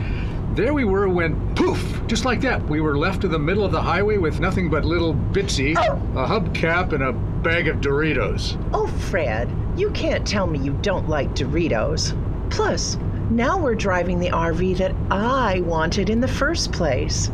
There 0.56 0.74
we 0.74 0.84
were 0.84 1.10
when, 1.10 1.56
poof, 1.56 2.02
just 2.06 2.26
like 2.26 2.42
that, 2.42 2.64
we 2.68 2.80
were 2.80 2.98
left 2.98 3.24
in 3.24 3.32
the 3.32 3.40
middle 3.40 3.64
of 3.64 3.72
the 3.72 3.82
highway 3.82 4.18
with 4.18 4.40
nothing 4.40 4.70
but 4.70 4.86
little 4.86 5.16
Bitsy, 5.16 5.72
a 5.76 6.28
hubcap, 6.28 6.94
and 6.94 7.02
a 7.02 7.14
bag 7.14 7.68
of 7.68 7.78
Doritos. 7.78 8.56
Oh, 8.72 8.88
Fred, 8.88 9.50
you 9.76 9.90
can't 9.92 10.28
tell 10.28 10.46
me 10.46 10.60
you 10.60 10.74
don't 10.82 11.10
like 11.10 11.34
Doritos. 11.34 12.16
Plus, 12.52 12.98
now 13.32 13.58
we're 13.58 13.74
driving 13.74 14.20
the 14.20 14.30
RV 14.30 14.78
that 14.78 14.94
I 15.10 15.62
wanted 15.62 16.12
in 16.12 16.20
the 16.20 16.28
first 16.28 16.72
place. 16.72 17.32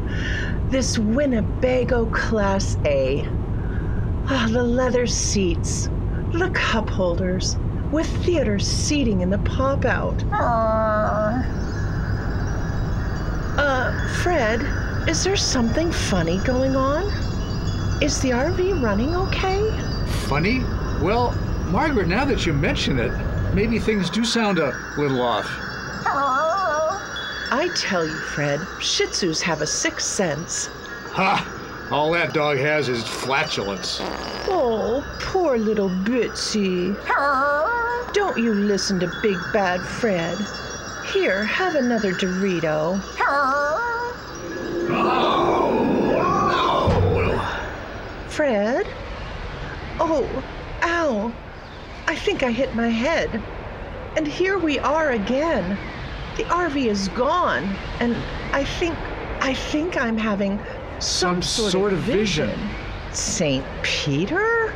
This 0.70 0.98
Winnebago 0.98 2.06
Class 2.12 2.78
A. 2.86 3.28
Ah, 4.30 4.48
the 4.50 4.64
leather 4.64 5.08
seats, 5.08 5.90
the 6.32 6.52
cup 6.52 6.90
holders, 6.90 7.58
with 7.92 8.08
theater 8.24 8.60
seating 8.60 9.22
in 9.22 9.30
the 9.30 9.38
pop 9.40 9.86
out. 9.86 10.24
Uh, 13.58 14.08
Fred, 14.22 14.62
is 15.10 15.24
there 15.24 15.36
something 15.36 15.92
funny 15.92 16.38
going 16.40 16.76
on? 16.76 17.04
Is 18.02 18.22
the 18.22 18.30
RV 18.30 18.82
running 18.82 19.16
okay? 19.16 19.70
Funny? 20.28 20.60
Well, 21.02 21.34
Margaret, 21.72 22.08
now 22.08 22.26
that 22.26 22.46
you 22.46 22.54
mention 22.54 23.00
it, 23.00 23.12
maybe 23.54 23.80
things 23.80 24.10
do 24.10 24.24
sound 24.24 24.60
a 24.60 24.74
little 24.98 25.22
off. 25.22 25.46
Hello? 26.06 26.98
I 27.52 27.70
tell 27.76 28.06
you, 28.06 28.16
Fred, 28.16 28.60
Shih 28.80 29.06
Tzus 29.08 29.42
have 29.42 29.62
a 29.62 29.68
sixth 29.68 30.08
sense. 30.08 30.68
Ha! 31.12 31.56
All 31.92 32.12
that 32.12 32.34
dog 32.34 32.58
has 32.60 32.88
is 32.88 33.04
flatulence. 33.04 33.98
Oh, 34.48 35.04
poor 35.20 35.58
little 35.58 35.90
Bitsy. 35.90 36.96
Don't 38.14 38.40
you 38.40 38.56
listen 38.56 39.00
to 39.02 39.12
Big 39.22 39.38
Bad 39.54 39.82
Fred. 39.82 40.36
Here, 41.14 41.44
have 41.44 41.76
another 41.76 42.12
Dorito. 42.12 43.00
Fred? 48.30 48.88
Oh, 50.00 50.44
ow. 50.82 51.32
I 52.08 52.16
think 52.16 52.42
I 52.42 52.52
hit 52.52 52.74
my 52.74 52.90
head. 52.90 53.42
And 54.16 54.28
here 54.28 54.58
we 54.58 54.80
are 54.80 55.12
again. 55.12 55.78
The 56.38 56.46
RV 56.46 56.88
is 56.88 57.10
gone, 57.10 57.64
and 58.00 58.16
I 58.54 58.64
think 58.64 58.96
I 59.42 59.54
think 59.54 59.98
I'm 59.98 60.18
having 60.18 60.60
some, 61.00 61.42
Some 61.42 61.70
sort 61.70 61.94
of 61.94 62.00
vision. 62.00 62.58
St. 63.12 63.64
Peter? 63.84 64.74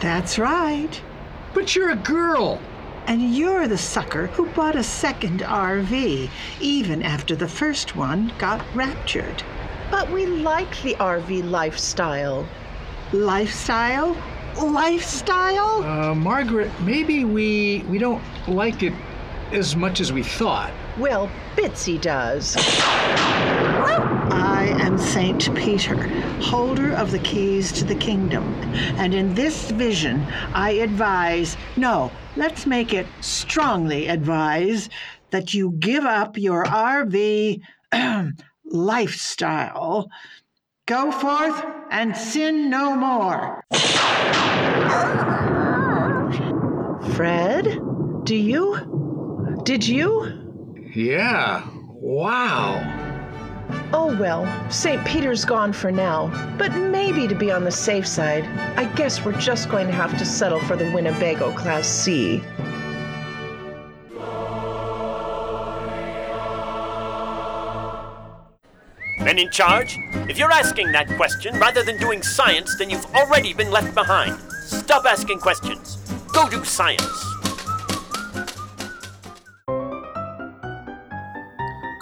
That's 0.00 0.38
right. 0.38 1.00
But 1.54 1.76
you're 1.76 1.90
a 1.90 1.96
girl. 1.96 2.60
And 3.06 3.34
you're 3.34 3.66
the 3.66 3.78
sucker 3.78 4.28
who 4.28 4.46
bought 4.50 4.76
a 4.76 4.82
second 4.82 5.40
RV, 5.40 6.30
even 6.60 7.02
after 7.02 7.34
the 7.34 7.48
first 7.48 7.96
one 7.96 8.32
got 8.38 8.64
raptured. 8.74 9.42
But 9.90 10.10
we 10.10 10.24
like 10.26 10.80
the 10.82 10.94
RV 10.94 11.50
lifestyle. 11.50 12.46
Lifestyle? 13.12 14.16
Lifestyle? 14.56 15.82
Uh, 15.82 16.14
Margaret, 16.14 16.70
maybe 16.82 17.24
we 17.24 17.84
we 17.88 17.98
don't 17.98 18.22
like 18.46 18.82
it 18.82 18.94
as 19.50 19.74
much 19.76 20.00
as 20.00 20.12
we 20.12 20.22
thought. 20.22 20.72
Well, 20.98 21.30
Bitsy 21.56 22.00
does. 22.00 22.56
Am 24.72 24.98
Saint 24.98 25.54
Peter, 25.54 25.96
holder 26.40 26.92
of 26.92 27.10
the 27.10 27.18
keys 27.18 27.72
to 27.72 27.84
the 27.84 27.94
kingdom. 27.94 28.44
And 28.96 29.14
in 29.14 29.34
this 29.34 29.70
vision, 29.70 30.22
I 30.54 30.70
advise 30.70 31.56
no, 31.76 32.10
let's 32.36 32.66
make 32.66 32.92
it 32.92 33.06
strongly 33.20 34.08
advise 34.08 34.88
that 35.30 35.54
you 35.54 35.72
give 35.78 36.04
up 36.04 36.38
your 36.38 36.64
RV 36.64 37.60
lifestyle. 38.64 40.10
Go 40.86 41.12
forth 41.12 41.64
and 41.90 42.16
sin 42.16 42.70
no 42.70 42.96
more. 42.96 43.64
Fred, 47.14 47.78
do 48.24 48.36
you? 48.36 49.60
Did 49.64 49.86
you? 49.86 50.42
Yeah. 50.94 51.68
Wow. 52.00 53.11
Oh 53.92 54.16
well, 54.18 54.46
St. 54.70 55.04
Peter's 55.06 55.44
gone 55.44 55.72
for 55.72 55.90
now. 55.90 56.28
But 56.58 56.74
maybe 56.74 57.28
to 57.28 57.34
be 57.34 57.50
on 57.50 57.64
the 57.64 57.70
safe 57.70 58.06
side, 58.06 58.44
I 58.76 58.84
guess 58.94 59.24
we're 59.24 59.38
just 59.38 59.68
going 59.68 59.86
to 59.86 59.92
have 59.92 60.16
to 60.18 60.24
settle 60.24 60.60
for 60.60 60.76
the 60.76 60.90
Winnebago 60.92 61.52
Class 61.52 61.86
C. 61.86 62.42
Men 69.18 69.38
in 69.38 69.50
charge? 69.50 69.98
If 70.28 70.36
you're 70.36 70.50
asking 70.50 70.92
that 70.92 71.06
question 71.16 71.58
rather 71.58 71.82
than 71.82 71.96
doing 71.98 72.22
science, 72.22 72.76
then 72.76 72.90
you've 72.90 73.06
already 73.14 73.54
been 73.54 73.70
left 73.70 73.94
behind. 73.94 74.36
Stop 74.66 75.04
asking 75.04 75.38
questions. 75.38 75.96
Go 76.32 76.48
do 76.48 76.64
science. 76.64 77.41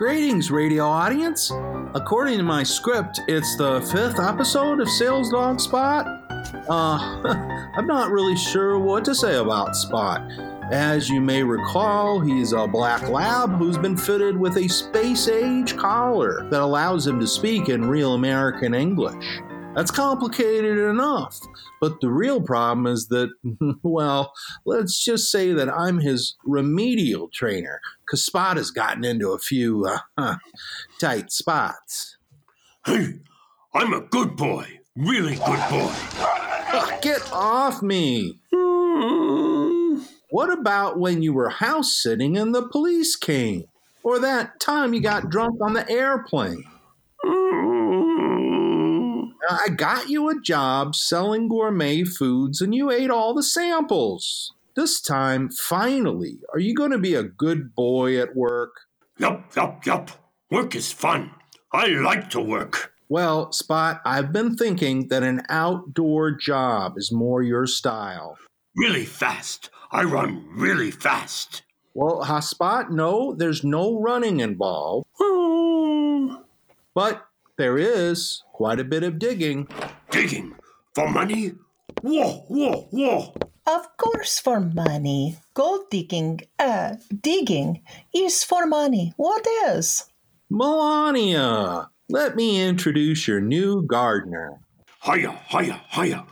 Greetings, 0.01 0.51
radio 0.51 0.87
audience. 0.87 1.53
According 1.93 2.39
to 2.39 2.43
my 2.43 2.63
script, 2.63 3.21
it's 3.29 3.55
the 3.57 3.83
fifth 3.93 4.19
episode 4.19 4.81
of 4.81 4.89
Sales 4.89 5.29
Dog 5.29 5.61
Spot. 5.61 6.07
Uh, 6.71 6.97
I'm 7.77 7.87
not 7.87 8.11
really 8.11 8.35
sure 8.35 8.79
what 8.79 9.05
to 9.05 9.15
say 9.15 9.37
about 9.37 9.77
Spot. 9.77 10.23
As 10.73 11.11
you 11.11 11.21
may 11.21 11.43
recall, 11.43 12.19
he's 12.19 12.55
a 12.55 12.67
black 12.67 13.11
lab 13.11 13.59
who's 13.59 13.77
been 13.77 13.95
fitted 13.95 14.39
with 14.39 14.57
a 14.57 14.69
space 14.69 15.29
age 15.29 15.77
collar 15.77 16.49
that 16.49 16.63
allows 16.63 17.07
him 17.07 17.21
to 17.21 17.27
speak 17.27 17.69
in 17.69 17.87
real 17.87 18.15
American 18.15 18.73
English. 18.73 19.43
That's 19.75 19.93
complicated 19.93 20.79
enough. 20.79 21.39
But 21.81 22.01
the 22.01 22.11
real 22.11 22.41
problem 22.41 22.87
is 22.87 23.09
that, 23.09 23.31
well, 23.83 24.33
let's 24.65 25.03
just 25.03 25.31
say 25.31 25.53
that 25.53 25.69
I'm 25.69 26.01
his 26.01 26.37
remedial 26.45 27.29
trainer, 27.29 27.81
because 28.05 28.25
Spot 28.25 28.57
has 28.57 28.71
gotten 28.73 29.05
into 29.05 29.31
a 29.31 29.39
few 29.39 29.89
uh, 30.19 30.37
tight 30.99 31.31
spots. 31.31 32.17
Hey, 32.85 33.21
I'm 33.73 33.93
a 33.93 34.01
good 34.01 34.37
boy. 34.37 34.81
Really 34.97 35.37
good 35.37 35.71
boy. 35.71 35.95
Get 37.01 37.31
off 37.33 37.81
me! 37.81 38.41
What 40.31 40.53
about 40.53 40.99
when 40.99 41.23
you 41.23 41.33
were 41.33 41.49
house 41.49 41.97
sitting 41.97 42.37
and 42.37 42.55
the 42.55 42.67
police 42.69 43.17
came? 43.17 43.65
Or 44.03 44.19
that 44.19 44.59
time 44.61 44.95
you 44.95 45.01
got 45.01 45.31
drunk 45.31 45.61
on 45.61 45.75
the 45.75 45.89
airplane? 45.89 46.65
I 49.51 49.69
got 49.69 50.09
you 50.09 50.29
a 50.29 50.41
job 50.41 50.95
selling 50.95 51.49
gourmet 51.49 52.05
foods 52.05 52.61
and 52.61 52.75
you 52.75 52.91
ate 52.91 53.11
all 53.11 53.35
the 53.35 53.43
samples. 53.43 54.53
This 54.77 55.01
time, 55.01 55.51
finally, 55.51 56.39
are 56.53 56.61
you 56.61 56.75
going 56.75 56.93
to 56.93 56.99
be 56.99 57.15
a 57.15 57.23
good 57.23 57.75
boy 57.75 58.21
at 58.21 58.37
work? 58.37 58.71
Yup, 59.19 59.55
yup, 59.57 59.85
yup. 59.85 60.11
Work 60.51 60.75
is 60.75 60.93
fun. 60.93 61.33
I 61.73 61.87
like 61.89 62.31
to 62.31 62.41
work. 62.41 62.93
Well, 63.09 63.51
Spot, 63.53 64.01
I've 64.05 64.33
been 64.33 64.57
thinking 64.57 65.09
that 65.09 65.25
an 65.25 65.43
outdoor 65.49 66.31
job 66.31 66.95
is 66.97 67.11
more 67.13 67.43
your 67.43 67.67
style. 67.67 68.39
Really 68.77 69.05
fast. 69.05 69.71
I 69.91 70.05
run 70.05 70.47
really 70.55 70.93
fast. 70.93 71.63
Well, 71.93 72.23
ha, 72.23 72.39
Spot, 72.39 72.93
no, 72.93 73.35
there's 73.35 73.65
no 73.65 74.01
running 74.01 74.39
involved. 74.39 75.07
Hmm. 75.21 76.37
But 76.95 77.27
there 77.61 77.77
is 77.77 78.43
quite 78.55 78.81
a 78.81 78.85
bit 78.85 79.03
of 79.05 79.19
digging. 79.19 79.69
Digging? 80.11 80.57
For 80.95 81.09
money? 81.11 81.53
Whoa, 82.01 82.47
whoa, 82.49 82.89
whoa. 82.91 83.35
Of 83.67 83.97
course, 83.99 84.41
for 84.41 84.61
money. 84.61 85.37
Gold 85.53 85.91
digging, 85.91 86.41
uh, 86.59 86.97
digging 87.21 87.83
is 88.15 88.43
for 88.43 88.67
money. 88.67 89.13
What 89.17 89.47
else? 89.65 90.09
Melania, 90.49 91.91
let 92.09 92.35
me 92.35 92.61
introduce 92.63 93.29
your 93.29 93.41
new 93.41 93.83
gardener. 93.83 94.61
Hiya, 95.05 95.39
hiya, 95.49 95.83
hiya. 95.91 96.25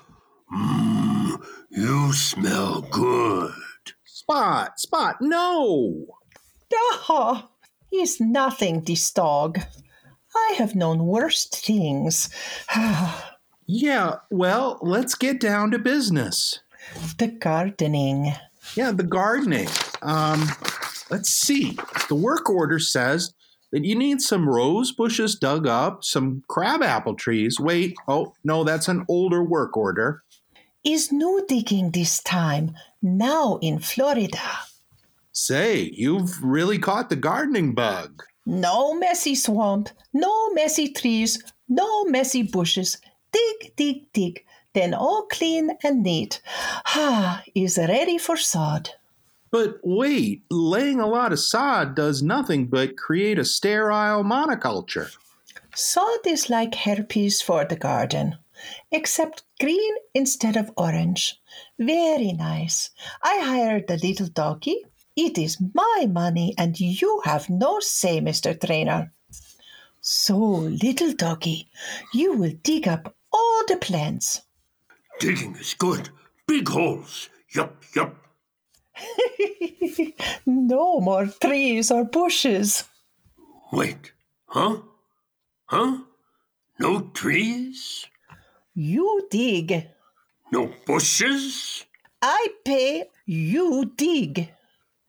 Mmm, 0.50 1.44
you 1.70 2.12
smell 2.14 2.80
good. 2.90 3.52
Spot, 4.04 4.80
Spot, 4.80 5.16
no! 5.20 6.06
Ah, 6.74 7.50
he's 7.90 8.18
nothing, 8.18 8.82
this 8.82 9.12
dog. 9.12 9.58
I 10.50 10.54
have 10.58 10.74
known 10.74 11.06
worse 11.06 11.46
things. 11.46 12.28
Yeah, 13.70 14.14
well, 14.30 14.78
let's 14.80 15.14
get 15.14 15.40
down 15.40 15.72
to 15.72 15.78
business. 15.78 16.60
the 17.18 17.26
gardening. 17.26 18.32
Yeah, 18.74 18.92
the 18.92 19.02
gardening. 19.02 19.68
Um, 20.00 20.48
let's 21.10 21.28
see. 21.28 21.76
The 22.08 22.14
work 22.14 22.48
order 22.48 22.78
says 22.78 23.34
that 23.72 23.84
you 23.84 23.94
need 23.94 24.22
some 24.22 24.48
rose 24.48 24.92
bushes 24.92 25.34
dug 25.34 25.66
up, 25.66 26.02
some 26.02 26.42
crabapple 26.48 27.14
trees. 27.16 27.60
Wait, 27.60 27.94
oh, 28.08 28.32
no, 28.42 28.64
that's 28.64 28.88
an 28.88 29.04
older 29.06 29.44
work 29.44 29.76
order. 29.76 30.22
Is 30.82 31.12
new 31.12 31.44
digging 31.46 31.90
this 31.90 32.22
time, 32.22 32.74
now 33.02 33.58
in 33.60 33.80
Florida. 33.80 34.40
Say, 35.32 35.90
you've 35.92 36.42
really 36.42 36.78
caught 36.78 37.10
the 37.10 37.16
gardening 37.16 37.74
bug. 37.74 38.22
No 38.50 38.94
messy 38.94 39.34
swamp, 39.34 39.90
no 40.14 40.48
messy 40.54 40.90
trees, 40.90 41.44
no 41.68 42.04
messy 42.04 42.42
bushes. 42.42 42.96
Dig, 43.30 43.76
dig, 43.76 44.10
dig. 44.14 44.42
Then 44.72 44.94
all 44.94 45.26
clean 45.30 45.72
and 45.84 46.02
neat. 46.02 46.40
Ah, 46.86 47.42
is 47.54 47.76
ready 47.76 48.16
for 48.16 48.38
sod. 48.38 48.88
But 49.50 49.80
wait, 49.82 50.44
laying 50.50 50.98
a 50.98 51.06
lot 51.06 51.30
of 51.30 51.40
sod 51.40 51.94
does 51.94 52.22
nothing 52.22 52.68
but 52.68 52.96
create 52.96 53.38
a 53.38 53.44
sterile 53.44 54.24
monoculture. 54.24 55.14
Sod 55.74 56.26
is 56.26 56.48
like 56.48 56.74
herpes 56.74 57.42
for 57.42 57.66
the 57.66 57.76
garden, 57.76 58.38
except 58.90 59.42
green 59.60 59.94
instead 60.14 60.56
of 60.56 60.72
orange. 60.74 61.38
Very 61.78 62.32
nice. 62.32 62.88
I 63.22 63.40
hired 63.40 63.88
the 63.88 63.98
little 63.98 64.28
doggy. 64.28 64.86
It 65.20 65.36
is 65.36 65.58
my 65.74 66.06
money, 66.08 66.54
and 66.56 66.78
you 66.78 67.22
have 67.24 67.50
no 67.50 67.80
say, 67.80 68.20
Mr. 68.20 68.54
Trainer. 68.54 69.12
So, 70.00 70.36
little 70.38 71.12
doggy, 71.12 71.68
you 72.14 72.34
will 72.34 72.52
dig 72.62 72.86
up 72.86 73.16
all 73.32 73.62
the 73.66 73.78
plants. 73.78 74.42
Digging 75.18 75.56
is 75.56 75.74
good. 75.74 76.10
Big 76.46 76.68
holes. 76.68 77.30
Yup, 77.52 77.82
yup. 77.96 78.14
no 80.46 81.00
more 81.00 81.26
trees 81.26 81.90
or 81.90 82.04
bushes. 82.04 82.84
Wait. 83.72 84.12
Huh? 84.46 84.82
Huh? 85.64 85.98
No 86.78 87.10
trees? 87.12 88.06
You 88.72 89.26
dig. 89.32 89.88
No 90.52 90.72
bushes? 90.86 91.86
I 92.22 92.46
pay, 92.64 93.06
you 93.26 93.90
dig. 93.96 94.54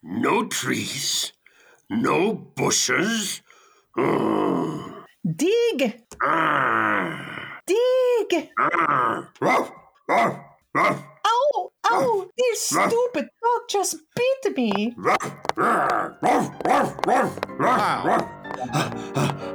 No 0.04 0.46
trees? 0.48 1.34
No 1.90 2.34
bushes? 2.34 3.42
Mm. 3.98 5.04
Dig, 5.36 6.02
Ah. 6.24 7.60
dig. 7.66 8.50
Ah. 8.60 9.30
Ruff, 9.42 9.72
ruff, 10.08 10.40
ruff, 10.74 11.04
Ow, 11.26 11.72
ow, 11.92 12.28
this 12.38 12.74
ah. 12.76 12.84
Ah. 12.84 12.88
stupid 12.90 13.28
dog 13.44 13.62
just 13.70 13.98
bit 14.16 14.56
me. 14.56 14.94
ruff, 14.98 15.36
Wow. 17.60 18.26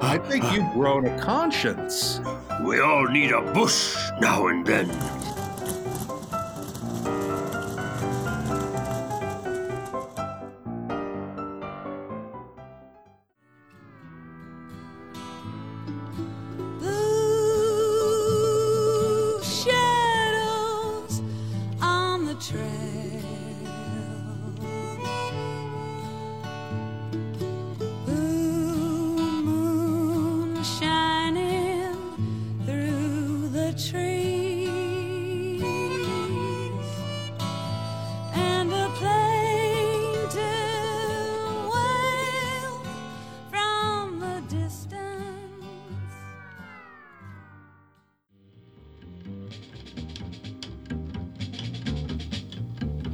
I 0.02 0.18
think 0.28 0.44
you've 0.52 0.70
grown 0.72 1.06
a 1.06 1.18
conscience. 1.18 2.20
We 2.62 2.80
all 2.80 3.06
need 3.08 3.32
a 3.32 3.40
bush 3.52 3.96
now 4.20 4.48
and 4.48 4.66
then. 4.66 4.88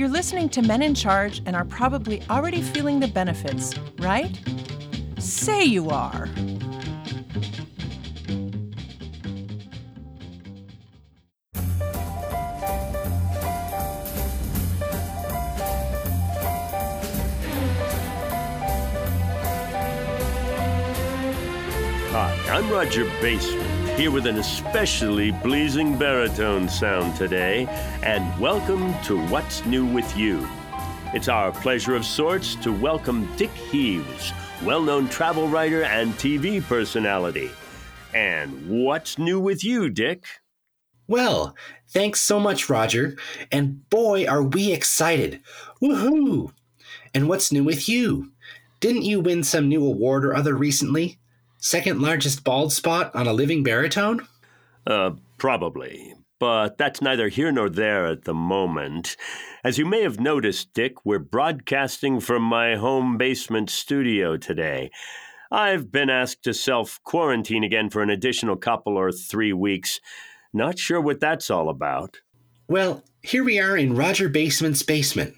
You're 0.00 0.08
listening 0.08 0.48
to 0.50 0.62
Men 0.62 0.80
in 0.80 0.94
Charge 0.94 1.42
and 1.44 1.54
are 1.54 1.66
probably 1.66 2.22
already 2.30 2.62
feeling 2.62 3.00
the 3.00 3.06
benefits, 3.06 3.74
right? 3.98 4.34
Say 5.18 5.62
you 5.62 5.90
are. 5.90 6.26
Hi, 22.08 22.34
I'm 22.48 22.70
Roger 22.70 23.04
Basement, 23.20 23.79
here 23.96 24.10
with 24.10 24.26
an 24.26 24.38
especially 24.38 25.32
pleasing 25.32 25.96
baritone 25.96 26.68
sound 26.68 27.14
today, 27.16 27.66
and 28.02 28.40
welcome 28.40 28.94
to 29.02 29.22
What's 29.28 29.64
New 29.66 29.86
with 29.86 30.16
You. 30.16 30.48
It's 31.14 31.28
our 31.28 31.52
pleasure 31.52 31.94
of 31.94 32.04
sorts 32.04 32.54
to 32.56 32.72
welcome 32.72 33.28
Dick 33.36 33.50
Heaves, 33.50 34.32
well 34.64 34.82
known 34.82 35.08
travel 35.08 35.48
writer 35.48 35.84
and 35.84 36.12
TV 36.14 36.62
personality. 36.62 37.50
And 38.14 38.68
what's 38.68 39.18
new 39.18 39.38
with 39.38 39.62
you, 39.62 39.88
Dick? 39.90 40.24
Well, 41.06 41.54
thanks 41.88 42.20
so 42.20 42.40
much, 42.40 42.68
Roger. 42.68 43.16
And 43.52 43.88
boy, 43.90 44.26
are 44.26 44.42
we 44.42 44.72
excited! 44.72 45.40
Woohoo! 45.82 46.52
And 47.14 47.28
what's 47.28 47.52
new 47.52 47.64
with 47.64 47.88
you? 47.88 48.32
Didn't 48.80 49.02
you 49.02 49.20
win 49.20 49.44
some 49.44 49.68
new 49.68 49.84
award 49.84 50.24
or 50.24 50.34
other 50.34 50.54
recently? 50.54 51.19
Second 51.60 52.00
largest 52.00 52.42
bald 52.42 52.72
spot 52.72 53.14
on 53.14 53.26
a 53.26 53.32
living 53.32 53.62
baritone? 53.62 54.26
Uh, 54.86 55.12
Probably. 55.36 56.14
But 56.38 56.78
that's 56.78 57.02
neither 57.02 57.28
here 57.28 57.52
nor 57.52 57.68
there 57.68 58.06
at 58.06 58.24
the 58.24 58.32
moment. 58.32 59.16
As 59.62 59.76
you 59.76 59.84
may 59.84 60.02
have 60.02 60.18
noticed, 60.18 60.72
Dick, 60.72 61.04
we're 61.04 61.18
broadcasting 61.18 62.18
from 62.18 62.42
my 62.42 62.76
home 62.76 63.18
basement 63.18 63.68
studio 63.68 64.38
today. 64.38 64.90
I've 65.52 65.92
been 65.92 66.08
asked 66.08 66.42
to 66.44 66.54
self 66.54 66.98
quarantine 67.04 67.62
again 67.62 67.90
for 67.90 68.02
an 68.02 68.08
additional 68.08 68.56
couple 68.56 68.96
or 68.96 69.12
three 69.12 69.52
weeks. 69.52 70.00
Not 70.52 70.78
sure 70.78 71.00
what 71.00 71.20
that's 71.20 71.50
all 71.50 71.68
about. 71.68 72.20
Well, 72.68 73.04
here 73.22 73.44
we 73.44 73.58
are 73.58 73.76
in 73.76 73.94
Roger 73.94 74.30
Basement's 74.30 74.82
basement. 74.82 75.34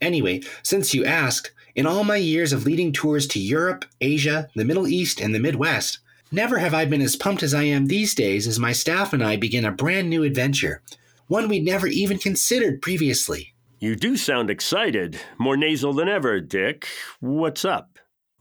Anyway, 0.00 0.42
since 0.62 0.94
you 0.94 1.04
asked, 1.04 1.52
in 1.74 1.86
all 1.86 2.04
my 2.04 2.16
years 2.16 2.52
of 2.52 2.64
leading 2.64 2.92
tours 2.92 3.26
to 3.28 3.40
Europe, 3.40 3.84
Asia, 4.00 4.48
the 4.54 4.64
Middle 4.64 4.86
East, 4.86 5.20
and 5.20 5.34
the 5.34 5.40
Midwest, 5.40 5.98
never 6.30 6.58
have 6.58 6.74
I 6.74 6.84
been 6.84 7.00
as 7.00 7.16
pumped 7.16 7.42
as 7.42 7.54
I 7.54 7.64
am 7.64 7.86
these 7.86 8.14
days 8.14 8.46
as 8.46 8.58
my 8.58 8.72
staff 8.72 9.12
and 9.12 9.22
I 9.22 9.36
begin 9.36 9.64
a 9.64 9.72
brand 9.72 10.10
new 10.10 10.24
adventure, 10.24 10.82
one 11.26 11.48
we'd 11.48 11.64
never 11.64 11.86
even 11.86 12.18
considered 12.18 12.82
previously. 12.82 13.54
You 13.80 13.94
do 13.94 14.16
sound 14.16 14.50
excited, 14.50 15.20
more 15.38 15.56
nasal 15.56 15.92
than 15.92 16.08
ever, 16.08 16.40
Dick. 16.40 16.88
What's 17.20 17.64
up? 17.64 17.98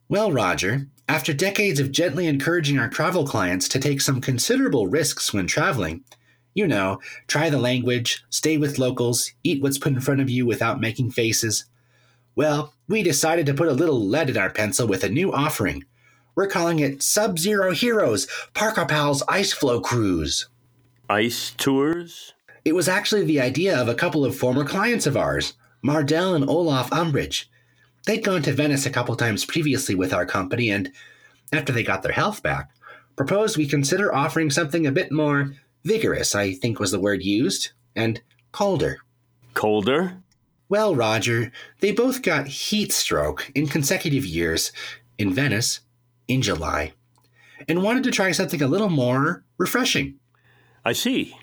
Well, 0.09 0.31
Roger, 0.31 0.87
after 1.09 1.33
decades 1.33 1.79
of 1.79 1.91
gently 1.91 2.27
encouraging 2.27 2.79
our 2.79 2.89
travel 2.89 3.25
clients 3.25 3.67
to 3.69 3.79
take 3.79 4.01
some 4.01 4.19
considerable 4.19 4.87
risks 4.87 5.33
when 5.33 5.45
traveling, 5.45 6.03
you 6.53 6.67
know, 6.67 6.99
try 7.27 7.51
the 7.51 7.59
language, 7.59 8.23
stay 8.29 8.57
with 8.57 8.79
locals, 8.79 9.31
eat 9.43 9.61
what's 9.61 9.77
put 9.77 9.93
in 9.93 10.01
front 10.01 10.21
of 10.21 10.29
you 10.29 10.45
without 10.45 10.81
making 10.81 11.11
faces. 11.11 11.65
Well, 12.37 12.75
we 12.87 13.01
decided 13.01 13.47
to 13.47 13.55
put 13.55 13.67
a 13.67 13.73
little 13.73 13.99
lead 13.99 14.29
in 14.29 14.37
our 14.37 14.51
pencil 14.51 14.87
with 14.87 15.03
a 15.03 15.09
new 15.09 15.33
offering. 15.33 15.85
We're 16.35 16.45
calling 16.45 16.77
it 16.77 17.01
Sub 17.01 17.39
Zero 17.39 17.71
Heroes 17.71 18.27
Parka 18.53 18.85
Pals 18.85 19.23
Ice 19.27 19.53
Flow 19.53 19.81
Cruise. 19.81 20.47
Ice 21.09 21.49
tours? 21.57 22.35
It 22.63 22.75
was 22.75 22.87
actually 22.87 23.23
the 23.23 23.41
idea 23.41 23.75
of 23.75 23.87
a 23.87 23.95
couple 23.95 24.23
of 24.23 24.37
former 24.37 24.63
clients 24.63 25.07
of 25.07 25.17
ours, 25.17 25.55
Mardell 25.83 26.35
and 26.35 26.47
Olaf 26.47 26.91
Umbridge. 26.91 27.45
They'd 28.05 28.23
gone 28.23 28.43
to 28.43 28.53
Venice 28.53 28.85
a 28.85 28.91
couple 28.91 29.15
times 29.15 29.43
previously 29.43 29.95
with 29.95 30.13
our 30.13 30.27
company, 30.27 30.69
and 30.69 30.91
after 31.51 31.73
they 31.73 31.81
got 31.81 32.03
their 32.03 32.11
health 32.11 32.43
back, 32.43 32.69
proposed 33.15 33.57
we 33.57 33.67
consider 33.67 34.13
offering 34.13 34.51
something 34.51 34.85
a 34.85 34.91
bit 34.91 35.11
more 35.11 35.55
vigorous, 35.83 36.35
I 36.35 36.53
think 36.53 36.79
was 36.79 36.91
the 36.91 36.99
word 36.99 37.23
used, 37.23 37.71
and 37.95 38.21
colder. 38.51 38.99
Colder? 39.55 40.21
Well, 40.69 40.95
Roger, 40.95 41.51
they 41.79 41.91
both 41.91 42.21
got 42.21 42.47
heat 42.47 42.91
stroke 42.91 43.51
in 43.55 43.67
consecutive 43.67 44.25
years 44.25 44.71
in 45.17 45.33
Venice 45.33 45.79
in 46.27 46.41
July 46.41 46.93
and 47.67 47.83
wanted 47.83 48.03
to 48.03 48.11
try 48.11 48.31
something 48.31 48.61
a 48.61 48.67
little 48.67 48.89
more 48.89 49.45
refreshing. 49.57 50.19
I 50.83 50.93
see. 50.93 51.35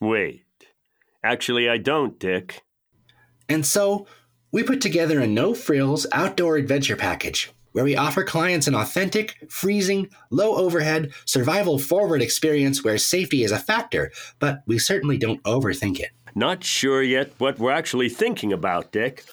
Wait. 0.00 0.44
Actually, 1.24 1.68
I 1.68 1.78
don't, 1.78 2.18
Dick. 2.18 2.62
And 3.48 3.64
so 3.64 4.06
we 4.52 4.62
put 4.62 4.80
together 4.80 5.20
a 5.20 5.26
no 5.26 5.54
frills 5.54 6.06
outdoor 6.12 6.56
adventure 6.56 6.96
package 6.96 7.50
where 7.72 7.84
we 7.84 7.96
offer 7.96 8.24
clients 8.24 8.66
an 8.66 8.74
authentic, 8.74 9.36
freezing, 9.48 10.08
low 10.30 10.56
overhead, 10.56 11.12
survival 11.24 11.78
forward 11.78 12.22
experience 12.22 12.82
where 12.82 12.98
safety 12.98 13.44
is 13.44 13.52
a 13.52 13.58
factor, 13.58 14.10
but 14.38 14.62
we 14.66 14.78
certainly 14.78 15.16
don't 15.16 15.42
overthink 15.42 16.00
it. 16.00 16.10
Not 16.34 16.64
sure 16.64 17.02
yet 17.02 17.32
what 17.38 17.58
we're 17.58 17.72
actually 17.72 18.08
thinking 18.08 18.52
about, 18.52 18.92
Dick. 18.92 19.24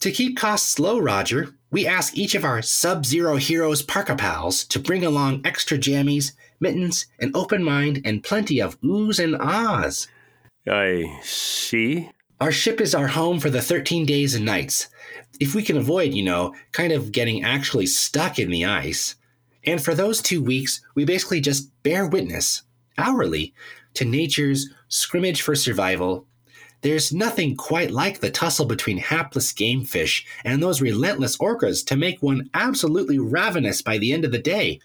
To 0.00 0.10
keep 0.10 0.36
costs 0.36 0.78
low, 0.78 0.98
Roger, 0.98 1.54
we 1.70 1.86
ask 1.86 2.16
each 2.16 2.34
of 2.34 2.44
our 2.44 2.62
Sub 2.62 3.04
Zero 3.04 3.36
Heroes 3.36 3.82
Parka 3.82 4.16
Pals 4.16 4.64
to 4.64 4.78
bring 4.78 5.04
along 5.04 5.42
extra 5.44 5.78
jammies, 5.78 6.32
mittens, 6.58 7.06
an 7.18 7.32
open 7.34 7.62
mind, 7.62 8.00
and 8.04 8.24
plenty 8.24 8.60
of 8.60 8.80
oohs 8.80 9.22
and 9.22 9.36
ahs. 9.36 10.08
I 10.66 11.20
see. 11.22 12.10
Our 12.40 12.50
ship 12.50 12.80
is 12.80 12.94
our 12.94 13.08
home 13.08 13.38
for 13.38 13.50
the 13.50 13.60
13 13.60 14.06
days 14.06 14.34
and 14.34 14.46
nights. 14.46 14.88
If 15.38 15.54
we 15.54 15.62
can 15.62 15.76
avoid, 15.76 16.14
you 16.14 16.22
know, 16.22 16.54
kind 16.72 16.92
of 16.92 17.12
getting 17.12 17.44
actually 17.44 17.86
stuck 17.86 18.38
in 18.38 18.50
the 18.50 18.64
ice. 18.64 19.16
And 19.64 19.82
for 19.82 19.94
those 19.94 20.22
two 20.22 20.42
weeks, 20.42 20.80
we 20.94 21.04
basically 21.04 21.40
just 21.40 21.70
bear 21.82 22.06
witness, 22.06 22.62
hourly, 22.96 23.52
to 23.94 24.06
nature's 24.06 24.70
scrimmage 24.88 25.42
for 25.42 25.54
survival. 25.54 26.26
There's 26.82 27.12
nothing 27.12 27.56
quite 27.56 27.90
like 27.90 28.20
the 28.20 28.30
tussle 28.30 28.64
between 28.64 28.98
hapless 28.98 29.52
game 29.52 29.84
fish 29.84 30.26
and 30.44 30.62
those 30.62 30.80
relentless 30.80 31.36
orcas 31.36 31.84
to 31.86 31.96
make 31.96 32.22
one 32.22 32.48
absolutely 32.54 33.18
ravenous 33.18 33.82
by 33.82 33.98
the 33.98 34.12
end 34.12 34.24
of 34.24 34.32
the 34.32 34.38
day. 34.38 34.80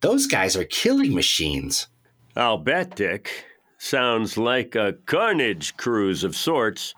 Those 0.00 0.26
guys 0.26 0.56
are 0.56 0.64
killing 0.64 1.14
machines. 1.14 1.88
I'll 2.36 2.58
bet, 2.58 2.94
Dick. 2.94 3.44
Sounds 3.78 4.36
like 4.36 4.74
a 4.74 4.94
carnage 5.06 5.76
cruise 5.76 6.22
of 6.22 6.36
sorts. 6.36 6.94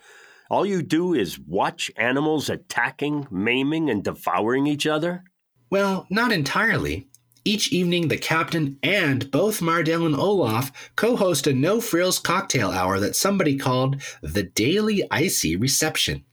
All 0.51 0.67
you 0.67 0.83
do 0.83 1.15
is 1.15 1.39
watch 1.39 1.91
animals 1.97 2.51
attacking, 2.51 3.27
maiming, 3.31 3.89
and 3.89 4.03
devouring 4.05 4.67
each 4.67 4.87
other? 4.87 5.25
Well, 5.71 6.07
not 6.11 6.33
entirely. 6.33 7.09
Each 7.45 7.73
evening, 7.73 8.09
the 8.09 8.19
captain 8.19 8.79
and 8.83 9.31
both 9.31 9.61
Mardell 9.61 10.07
and 10.07 10.15
Olaf 10.15 10.91
co 10.97 11.17
host 11.17 11.47
a 11.47 11.53
no 11.53 11.81
frills 11.81 12.19
cocktail 12.19 12.71
hour 12.71 13.01
that 13.01 13.17
somebody 13.17 13.57
called 13.57 14.03
the 14.23 14.43
Daily 14.43 15.03
Icy 15.11 15.57
Reception. 15.57 16.25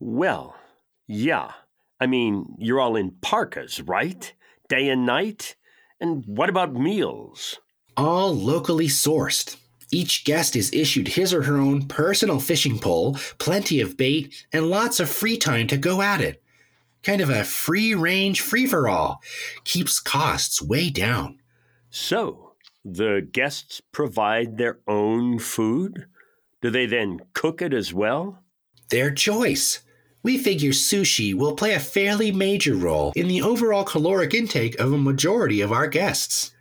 Well, 0.00 0.56
yeah. 1.06 1.52
I 2.00 2.06
mean, 2.06 2.56
you're 2.58 2.80
all 2.80 2.96
in 2.96 3.12
parkas, 3.20 3.80
right? 3.80 4.32
Day 4.68 4.88
and 4.88 5.06
night? 5.06 5.56
And 6.00 6.24
what 6.26 6.50
about 6.50 6.74
meals? 6.74 7.60
All 7.96 8.34
locally 8.34 8.88
sourced. 8.88 9.56
Each 9.92 10.24
guest 10.24 10.56
is 10.56 10.72
issued 10.72 11.08
his 11.08 11.32
or 11.32 11.42
her 11.42 11.56
own 11.56 11.86
personal 11.86 12.40
fishing 12.40 12.78
pole, 12.78 13.16
plenty 13.38 13.80
of 13.80 13.96
bait, 13.96 14.46
and 14.52 14.68
lots 14.68 14.98
of 14.98 15.08
free 15.08 15.36
time 15.36 15.66
to 15.68 15.76
go 15.76 16.02
at 16.02 16.20
it. 16.20 16.42
Kind 17.04 17.20
of 17.20 17.28
a 17.28 17.44
free 17.44 17.94
range 17.94 18.40
free 18.40 18.66
for 18.66 18.88
all. 18.88 19.20
Keeps 19.64 20.00
costs 20.00 20.62
way 20.62 20.88
down. 20.88 21.38
So, 21.90 22.54
the 22.84 23.26
guests 23.30 23.82
provide 23.92 24.56
their 24.56 24.78
own 24.88 25.38
food? 25.38 26.06
Do 26.62 26.70
they 26.70 26.86
then 26.86 27.20
cook 27.34 27.60
it 27.60 27.74
as 27.74 27.92
well? 27.92 28.42
Their 28.88 29.10
choice. 29.10 29.80
We 30.22 30.38
figure 30.38 30.72
sushi 30.72 31.34
will 31.34 31.54
play 31.54 31.74
a 31.74 31.78
fairly 31.78 32.32
major 32.32 32.74
role 32.74 33.12
in 33.14 33.28
the 33.28 33.42
overall 33.42 33.84
caloric 33.84 34.32
intake 34.32 34.80
of 34.80 34.90
a 34.90 34.98
majority 34.98 35.60
of 35.60 35.72
our 35.72 35.86
guests. 35.86 36.52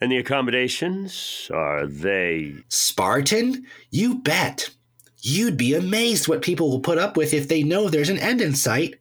And 0.00 0.10
the 0.10 0.16
accommodations? 0.16 1.50
Are 1.52 1.86
they. 1.86 2.54
Spartan? 2.68 3.66
You 3.90 4.16
bet. 4.16 4.70
You'd 5.24 5.56
be 5.56 5.74
amazed 5.74 6.26
what 6.26 6.42
people 6.42 6.68
will 6.68 6.80
put 6.80 6.98
up 6.98 7.16
with 7.16 7.32
if 7.32 7.46
they 7.46 7.62
know 7.62 7.88
there's 7.88 8.08
an 8.08 8.18
end 8.18 8.40
in 8.40 8.56
sight. 8.56 8.96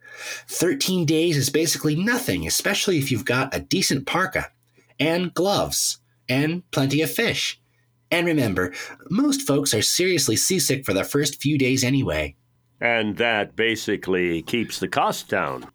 13 0.47 1.03
days 1.03 1.35
is 1.35 1.49
basically 1.49 1.95
nothing, 1.95 2.45
especially 2.45 2.99
if 2.99 3.11
you've 3.11 3.25
got 3.25 3.55
a 3.55 3.59
decent 3.59 4.05
parka, 4.05 4.51
and 4.99 5.33
gloves, 5.33 5.97
and 6.29 6.69
plenty 6.69 7.01
of 7.01 7.09
fish. 7.09 7.59
And 8.11 8.27
remember, 8.27 8.71
most 9.09 9.47
folks 9.47 9.73
are 9.73 9.81
seriously 9.81 10.35
seasick 10.35 10.85
for 10.85 10.93
the 10.93 11.03
first 11.03 11.41
few 11.41 11.57
days 11.57 11.83
anyway. 11.83 12.35
And 12.79 13.17
that 13.17 13.55
basically 13.55 14.43
keeps 14.43 14.79
the 14.79 14.87
cost 14.87 15.27
down. 15.27 15.65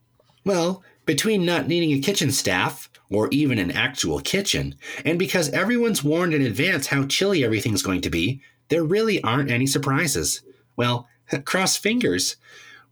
Well, 0.44 0.84
between 1.06 1.44
not 1.44 1.66
needing 1.66 1.92
a 1.92 2.00
kitchen 2.00 2.30
staff, 2.30 2.88
or 3.10 3.28
even 3.32 3.58
an 3.58 3.72
actual 3.72 4.20
kitchen, 4.20 4.76
and 5.04 5.18
because 5.18 5.48
everyone's 5.50 6.04
warned 6.04 6.34
in 6.34 6.42
advance 6.42 6.88
how 6.88 7.04
chilly 7.06 7.44
everything's 7.44 7.82
going 7.82 8.00
to 8.02 8.10
be, 8.10 8.42
there 8.68 8.84
really 8.84 9.22
aren't 9.22 9.50
any 9.50 9.66
surprises. 9.66 10.42
Well, 10.76 11.08
cross 11.44 11.76
fingers. 11.76 12.36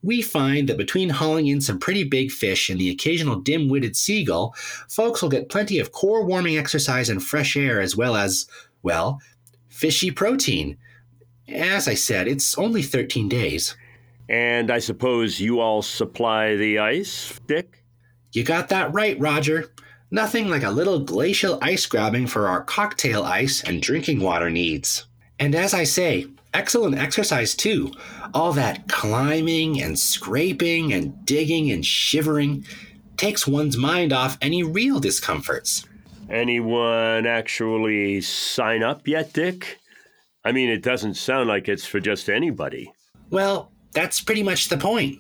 We 0.03 0.21
find 0.21 0.69
that 0.69 0.77
between 0.77 1.09
hauling 1.09 1.47
in 1.47 1.63
some 1.63 1.79
pretty 1.79 2.05
big 2.05 2.31
fish 2.31 2.69
and 2.69 2.79
the 2.79 2.91
occasional 2.91 3.37
dim 3.37 3.69
witted 3.71 3.97
seagull, 3.97 4.55
folks 4.87 5.23
will 5.23 5.31
get 5.31 5.49
plenty 5.49 5.79
of 5.79 5.93
core 5.93 6.25
warming 6.25 6.59
exercise 6.59 7.09
and 7.09 7.23
fresh 7.23 7.57
air, 7.57 7.81
as 7.81 7.97
well 7.97 8.15
as, 8.15 8.47
well, 8.83 9.19
fishy 9.69 10.11
protein. 10.11 10.77
As 11.49 11.89
I 11.89 11.95
said, 11.95 12.29
it's 12.29 12.59
only 12.59 12.83
13 12.83 13.31
days. 13.31 13.77
And 14.29 14.71
I 14.71 14.79
suppose 14.79 15.41
you 15.41 15.61
all 15.61 15.81
supply 15.81 16.55
the 16.57 16.79
ice, 16.79 17.41
Dick? 17.47 17.83
You 18.33 18.43
got 18.43 18.69
that 18.69 18.93
right, 18.93 19.19
Roger. 19.19 19.71
Nothing 20.11 20.49
like 20.49 20.63
a 20.63 20.71
little 20.71 21.01
glacial 21.01 21.59
ice 21.63 21.87
grabbing 21.87 22.27
for 22.27 22.47
our 22.47 22.63
cocktail 22.63 23.23
ice 23.23 23.63
and 23.63 23.83
drinking 23.83 24.21
water 24.21 24.51
needs. 24.51 25.07
And 25.45 25.55
as 25.55 25.75
I 25.75 25.85
say, 25.85 26.27
excellent 26.55 26.97
exercise 26.97 27.55
too. 27.55 27.93
All 28.33 28.55
that 28.55 28.89
climbing 28.89 29.83
and 29.83 29.99
scraping 29.99 30.95
and 30.95 31.27
digging 31.27 31.71
and 31.71 31.85
shivering 31.85 32.65
takes 33.19 33.47
one's 33.47 33.77
mind 33.77 34.11
off 34.11 34.39
any 34.41 34.63
real 34.63 35.01
discomforts. 35.01 35.85
Anyone 36.31 37.27
actually 37.27 38.23
sign 38.23 38.83
up 38.83 39.07
yet, 39.07 39.35
Dick? 39.35 39.81
I 40.47 40.53
mean, 40.53 40.71
it 40.71 40.83
doesn't 40.83 41.19
sound 41.19 41.47
like 41.47 41.69
it's 41.69 41.85
for 41.85 42.01
just 42.01 42.31
anybody. 42.31 42.91
Well, 43.29 43.71
that's 43.93 44.23
pretty 44.23 44.43
much 44.43 44.71
the 44.71 44.79
point. 44.79 45.19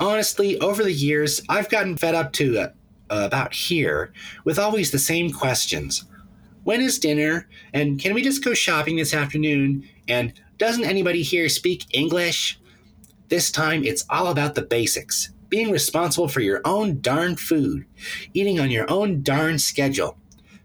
Honestly, 0.00 0.58
over 0.60 0.82
the 0.82 0.92
years, 0.92 1.42
I've 1.50 1.68
gotten 1.68 1.98
fed 1.98 2.14
up 2.14 2.32
to 2.32 2.58
uh, 2.58 2.68
about 3.10 3.52
here 3.52 4.14
with 4.46 4.58
always 4.58 4.92
the 4.92 4.98
same 4.98 5.30
questions. 5.30 6.06
When 6.68 6.82
is 6.82 6.98
dinner? 6.98 7.48
And 7.72 7.98
can 7.98 8.12
we 8.12 8.20
just 8.20 8.44
go 8.44 8.52
shopping 8.52 8.96
this 8.96 9.14
afternoon? 9.14 9.88
And 10.06 10.34
doesn't 10.58 10.84
anybody 10.84 11.22
here 11.22 11.48
speak 11.48 11.86
English? 11.96 12.60
This 13.28 13.50
time 13.50 13.84
it's 13.84 14.04
all 14.10 14.26
about 14.26 14.54
the 14.54 14.60
basics 14.60 15.30
being 15.48 15.70
responsible 15.70 16.28
for 16.28 16.40
your 16.40 16.60
own 16.66 17.00
darn 17.00 17.36
food, 17.36 17.86
eating 18.34 18.60
on 18.60 18.70
your 18.70 18.84
own 18.90 19.22
darn 19.22 19.58
schedule, 19.58 20.18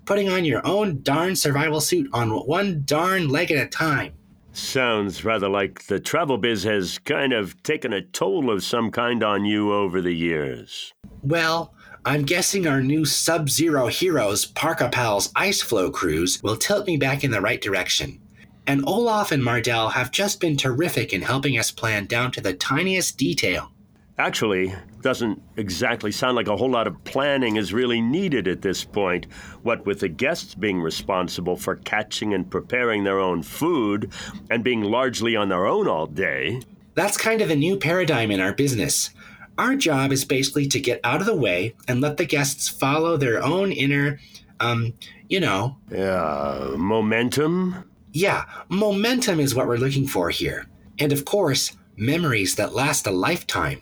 putting 0.03 0.27
on 0.27 0.43
your 0.43 0.59
own 0.67 1.01
darn 1.03 1.37
survival 1.37 1.79
suit 1.79 2.09
on 2.11 2.31
one 2.31 2.83
darn 2.83 3.29
leg 3.29 3.49
at 3.49 3.65
a 3.65 3.69
time. 3.69 4.11
Sounds 4.51 5.23
rather 5.23 5.47
like 5.47 5.87
the 5.87 6.01
travel 6.01 6.37
biz 6.37 6.63
has 6.63 6.99
kind 6.99 7.31
of 7.31 7.63
taken 7.63 7.93
a 7.93 8.01
toll 8.01 8.51
of 8.51 8.61
some 8.61 8.91
kind 8.91 9.23
on 9.23 9.45
you 9.45 9.71
over 9.71 10.01
the 10.01 10.11
years. 10.11 10.93
Well, 11.21 11.73
I'm 12.05 12.23
guessing 12.23 12.67
our 12.67 12.81
new 12.81 13.05
Sub 13.05 13.49
Zero 13.49 13.87
Heroes 13.87 14.45
Parka 14.45 14.89
Pals 14.89 15.31
Ice 15.37 15.61
Flow 15.61 15.89
cruise 15.89 16.43
will 16.43 16.57
tilt 16.57 16.85
me 16.85 16.97
back 16.97 17.23
in 17.23 17.31
the 17.31 17.39
right 17.39 17.61
direction. 17.61 18.19
And 18.67 18.83
Olaf 18.85 19.31
and 19.31 19.41
Mardell 19.41 19.93
have 19.93 20.11
just 20.11 20.41
been 20.41 20.57
terrific 20.57 21.13
in 21.13 21.21
helping 21.21 21.57
us 21.57 21.71
plan 21.71 22.05
down 22.05 22.33
to 22.33 22.41
the 22.41 22.53
tiniest 22.53 23.17
detail. 23.17 23.71
Actually, 24.17 24.75
doesn't 25.01 25.41
exactly 25.55 26.11
sound 26.11 26.35
like 26.35 26.49
a 26.49 26.57
whole 26.57 26.69
lot 26.69 26.87
of 26.87 27.01
planning 27.05 27.55
is 27.55 27.71
really 27.71 28.01
needed 28.01 28.49
at 28.49 28.61
this 28.61 28.83
point. 28.83 29.25
What 29.61 29.85
with 29.85 30.01
the 30.01 30.09
guests 30.09 30.55
being 30.55 30.81
responsible 30.81 31.55
for 31.55 31.77
catching 31.77 32.33
and 32.33 32.51
preparing 32.51 33.05
their 33.05 33.19
own 33.19 33.43
food 33.43 34.11
and 34.49 34.61
being 34.61 34.81
largely 34.81 35.37
on 35.37 35.47
their 35.47 35.65
own 35.65 35.87
all 35.87 36.07
day. 36.07 36.59
That's 36.95 37.17
kind 37.17 37.41
of 37.41 37.49
a 37.49 37.55
new 37.55 37.77
paradigm 37.77 38.29
in 38.29 38.41
our 38.41 38.53
business. 38.53 39.09
Our 39.57 39.75
job 39.75 40.11
is 40.11 40.25
basically 40.25 40.67
to 40.67 40.79
get 40.79 40.99
out 41.03 41.19
of 41.19 41.27
the 41.27 41.35
way 41.35 41.75
and 41.87 42.01
let 42.01 42.17
the 42.17 42.25
guests 42.25 42.67
follow 42.67 43.17
their 43.17 43.43
own 43.43 43.71
inner, 43.71 44.19
um, 44.59 44.93
you 45.29 45.39
know. 45.39 45.77
Uh, 45.95 46.73
momentum? 46.75 47.89
Yeah, 48.11 48.45
momentum 48.69 49.39
is 49.39 49.53
what 49.53 49.67
we're 49.67 49.77
looking 49.77 50.07
for 50.07 50.31
here. 50.31 50.67
And 50.99 51.11
of 51.11 51.25
course, 51.25 51.77
memories 51.95 52.55
that 52.55 52.73
last 52.73 53.05
a 53.05 53.11
lifetime. 53.11 53.81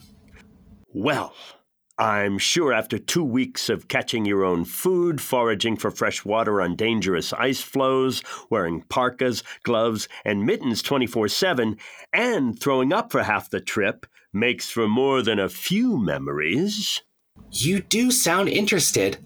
Well, 0.94 1.34
I'm 1.98 2.38
sure 2.38 2.74
after 2.74 2.98
two 2.98 3.24
weeks 3.24 3.70
of 3.70 3.88
catching 3.88 4.26
your 4.26 4.44
own 4.44 4.66
food, 4.66 5.22
foraging 5.22 5.78
for 5.78 5.92
fresh 5.92 6.26
water 6.26 6.62
on 6.62 6.76
dangerous 6.76 7.32
ice 7.32 7.62
floes, 7.62 8.24
wearing 8.50 8.82
parkas, 8.90 9.44
gloves, 9.64 10.10
and 10.26 10.46
mittens 10.46 10.82
24 10.82 11.30
7, 11.30 11.78
and 12.12 12.60
throwing 12.60 12.92
up 12.92 13.12
for 13.12 13.24
half 13.24 13.50
the 13.50 13.62
trip 13.62 14.06
makes 14.34 14.70
for 14.70 14.88
more 14.88 15.22
than 15.22 15.40
a 15.40 15.50
few 15.50 15.98
memories. 15.98 17.02
You 17.52 17.82
do 17.82 18.12
sound 18.12 18.50
interested. 18.50 19.18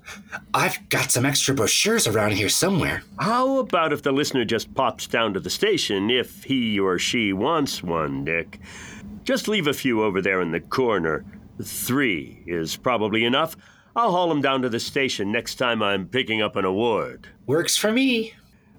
I've 0.53 0.89
got 0.89 1.11
some 1.11 1.25
extra 1.25 1.53
brochures 1.53 2.07
around 2.07 2.33
here 2.33 2.49
somewhere. 2.49 3.03
How 3.19 3.59
about 3.59 3.93
if 3.93 4.01
the 4.01 4.11
listener 4.11 4.45
just 4.45 4.73
pops 4.73 5.05
down 5.05 5.33
to 5.33 5.39
the 5.39 5.49
station 5.49 6.09
if 6.09 6.43
he 6.43 6.79
or 6.79 6.97
she 6.97 7.33
wants 7.33 7.83
one, 7.83 8.25
Dick? 8.25 8.59
Just 9.23 9.47
leave 9.47 9.67
a 9.67 9.73
few 9.73 10.03
over 10.03 10.21
there 10.21 10.41
in 10.41 10.51
the 10.51 10.59
corner. 10.59 11.23
Three 11.63 12.43
is 12.47 12.75
probably 12.75 13.25
enough. 13.25 13.55
I'll 13.95 14.11
haul 14.11 14.29
them 14.29 14.41
down 14.41 14.61
to 14.63 14.69
the 14.69 14.79
station 14.79 15.31
next 15.31 15.55
time 15.55 15.81
I'm 15.81 16.07
picking 16.07 16.41
up 16.41 16.55
an 16.55 16.65
award. 16.65 17.29
Works 17.45 17.77
for 17.77 17.91
me. 17.91 18.33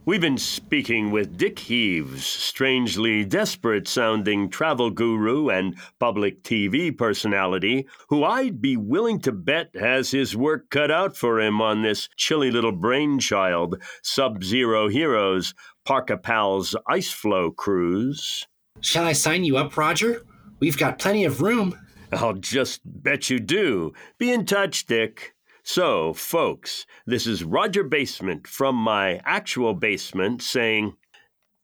We've 0.07 0.21
been 0.21 0.39
speaking 0.39 1.11
with 1.11 1.37
Dick 1.37 1.59
Heaves, 1.59 2.25
strangely 2.25 3.25
desperate 3.25 3.89
sounding 3.89 4.49
travel 4.49 4.89
guru 4.89 5.49
and 5.49 5.77
public 5.99 6.45
TV 6.45 6.97
personality, 6.97 7.89
who 8.09 8.23
I'd 8.23 8.63
be 8.63 8.77
willing 8.77 9.19
to 9.23 9.33
bet 9.33 9.75
has 9.75 10.13
his 10.13 10.37
work 10.37 10.71
cut 10.71 10.93
out 10.93 11.17
for 11.17 11.41
him 11.41 11.61
on 11.61 11.83
this 11.83 12.09
chilly 12.15 12.53
little 12.53 12.71
brainchild, 12.71 13.83
Sub 14.01 14.45
Zero 14.45 14.87
Heroes, 14.87 15.55
Parka 15.85 16.17
Pals 16.17 16.77
Ice 16.87 17.11
Flow 17.11 17.51
Cruise. 17.51 18.47
Shall 18.81 19.07
I 19.07 19.13
sign 19.13 19.43
you 19.43 19.57
up, 19.57 19.77
Roger? 19.77 20.23
We've 20.61 20.79
got 20.79 21.01
plenty 21.01 21.25
of 21.25 21.43
room. 21.43 21.77
I'll 22.13 22.35
just 22.35 22.81
bet 22.85 23.29
you 23.29 23.41
do. 23.41 23.93
Be 24.19 24.31
in 24.31 24.47
touch, 24.47 24.87
Dick. 24.87 25.35
So, 25.69 26.15
folks, 26.15 26.87
this 27.07 27.27
is 27.27 27.43
Roger 27.43 27.83
Basement 27.83 28.47
from 28.47 28.77
my 28.77 29.21
actual 29.25 29.75
basement 29.75 30.41
saying, 30.41 30.95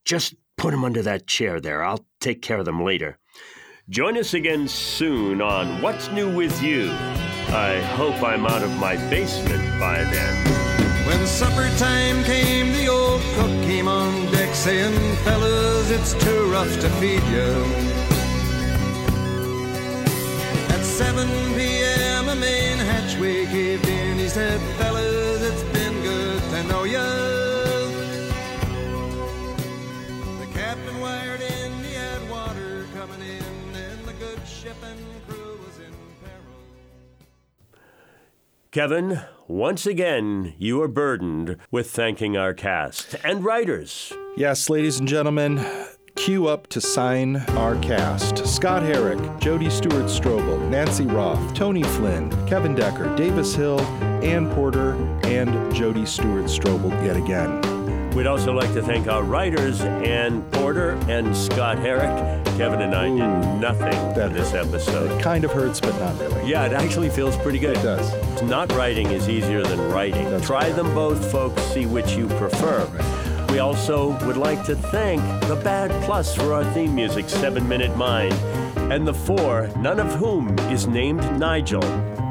just 0.04 0.34
put 0.56 0.74
'em 0.74 0.84
under 0.84 1.02
that 1.02 1.28
chair 1.28 1.60
there. 1.60 1.84
I'll 1.84 2.04
take 2.18 2.42
care 2.42 2.58
of 2.58 2.64
them 2.64 2.82
later. 2.82 3.20
Join 3.88 4.18
us 4.18 4.34
again 4.34 4.66
soon 4.66 5.40
on 5.40 5.80
What's 5.80 6.10
New 6.10 6.28
with 6.28 6.60
You. 6.60 6.90
I 7.54 7.80
hope 7.94 8.20
I'm 8.24 8.44
out 8.44 8.64
of 8.64 8.76
my 8.76 8.96
basement 9.08 9.62
by 9.78 10.02
then. 10.02 10.34
When 11.06 11.24
supper 11.24 11.70
time 11.78 12.24
came, 12.24 12.72
the 12.72 12.88
old 12.88 13.22
cook 13.36 13.52
came 13.68 13.86
on 13.86 14.32
deck 14.32 14.52
saying, 14.52 14.98
Fellas, 15.18 15.92
it's 15.92 16.14
too 16.14 16.50
rough 16.50 16.74
to 16.80 16.90
feed 16.98 17.22
you. 17.30 17.50
At 20.74 20.84
7 20.84 21.28
p.m., 21.54 21.91
said, 24.32 24.60
Fellas, 24.78 25.42
it's 25.42 25.62
been 25.74 25.92
good 26.00 26.40
to 26.40 26.62
know 26.62 26.84
you. 26.84 26.98
The 30.38 30.46
captain 30.54 31.00
wired 31.02 31.42
in, 31.42 31.84
he 31.84 31.92
had 31.92 32.30
water 32.30 32.86
coming 32.94 33.20
in, 33.20 33.76
and 33.76 34.02
the 34.06 34.14
good 34.14 34.40
ship 34.48 34.76
and 34.84 34.98
crew 35.28 35.60
was 35.66 35.76
in 35.80 35.92
peril. 36.24 37.82
Kevin, 38.70 39.20
once 39.48 39.84
again, 39.84 40.54
you 40.56 40.80
are 40.80 40.88
burdened 40.88 41.58
with 41.70 41.90
thanking 41.90 42.34
our 42.34 42.54
cast 42.54 43.14
and 43.22 43.44
writers. 43.44 44.14
Yes, 44.38 44.70
ladies 44.70 44.98
and 44.98 45.06
gentlemen, 45.06 45.62
cue 46.16 46.46
up 46.46 46.68
to 46.68 46.80
sign 46.80 47.36
our 47.50 47.76
cast 47.80 48.46
Scott 48.46 48.82
Herrick, 48.82 49.20
Jody 49.40 49.68
Stewart 49.68 50.06
Strobel, 50.06 50.70
Nancy 50.70 51.04
Roth, 51.04 51.52
Tony 51.52 51.82
Flynn, 51.82 52.30
Kevin 52.46 52.74
Decker, 52.74 53.14
Davis 53.14 53.54
Hill, 53.54 53.78
Ann 54.22 54.50
Porter, 54.50 54.92
and 55.24 55.74
Jody 55.74 56.06
Stewart 56.06 56.44
Strobel 56.44 56.90
yet 57.04 57.16
again. 57.16 57.60
We'd 58.14 58.26
also 58.26 58.52
like 58.52 58.72
to 58.74 58.82
thank 58.82 59.08
our 59.08 59.22
writers, 59.22 59.80
Ann 59.80 60.42
Porter 60.50 60.90
and 61.08 61.34
Scott 61.34 61.78
Herrick. 61.78 62.44
Kevin 62.58 62.82
and 62.82 62.94
I 62.94 63.08
did 63.08 63.60
nothing 63.60 64.14
for 64.14 64.28
this 64.28 64.52
episode. 64.52 65.10
It 65.10 65.22
kind 65.22 65.44
of 65.44 65.50
hurts, 65.52 65.80
but 65.80 65.98
not 65.98 66.18
really. 66.20 66.50
Yeah, 66.50 66.66
it 66.66 66.72
actually 66.74 67.08
feels 67.08 67.36
pretty 67.38 67.58
good. 67.58 67.78
It 67.78 67.82
does. 67.82 68.42
Not 68.42 68.70
writing 68.72 69.06
is 69.06 69.28
easier 69.30 69.62
than 69.62 69.80
writing. 69.90 70.28
That's 70.30 70.46
Try 70.46 70.64
right. 70.66 70.76
them 70.76 70.92
both, 70.94 71.32
folks, 71.32 71.62
see 71.62 71.86
which 71.86 72.12
you 72.12 72.26
prefer. 72.28 72.86
We 73.48 73.60
also 73.60 74.10
would 74.26 74.36
like 74.36 74.62
to 74.64 74.76
thank 74.76 75.22
the 75.46 75.56
Bad 75.56 75.90
Plus 76.04 76.34
for 76.34 76.52
our 76.52 76.64
theme 76.72 76.94
music, 76.94 77.28
Seven 77.30 77.66
Minute 77.66 77.96
Mind, 77.96 78.34
and 78.90 79.06
the 79.06 79.14
four, 79.14 79.68
none 79.78 80.00
of 80.00 80.14
whom 80.14 80.58
is 80.70 80.86
named 80.86 81.22
Nigel. 81.38 81.82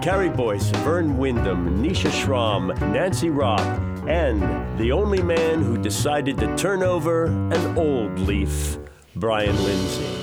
Carrie 0.01 0.29
Boyce, 0.29 0.69
Vern 0.83 1.17
Wyndham, 1.17 1.81
Nisha 1.83 2.11
Schramm, 2.11 2.67
Nancy 2.91 3.29
Roth, 3.29 3.61
and 4.07 4.41
the 4.79 4.91
only 4.91 5.21
man 5.21 5.61
who 5.61 5.77
decided 5.77 6.37
to 6.39 6.55
turn 6.57 6.83
over 6.83 7.25
an 7.25 7.77
old 7.77 8.19
leaf, 8.19 8.77
Brian 9.15 9.55
Lindsay. 9.63 10.20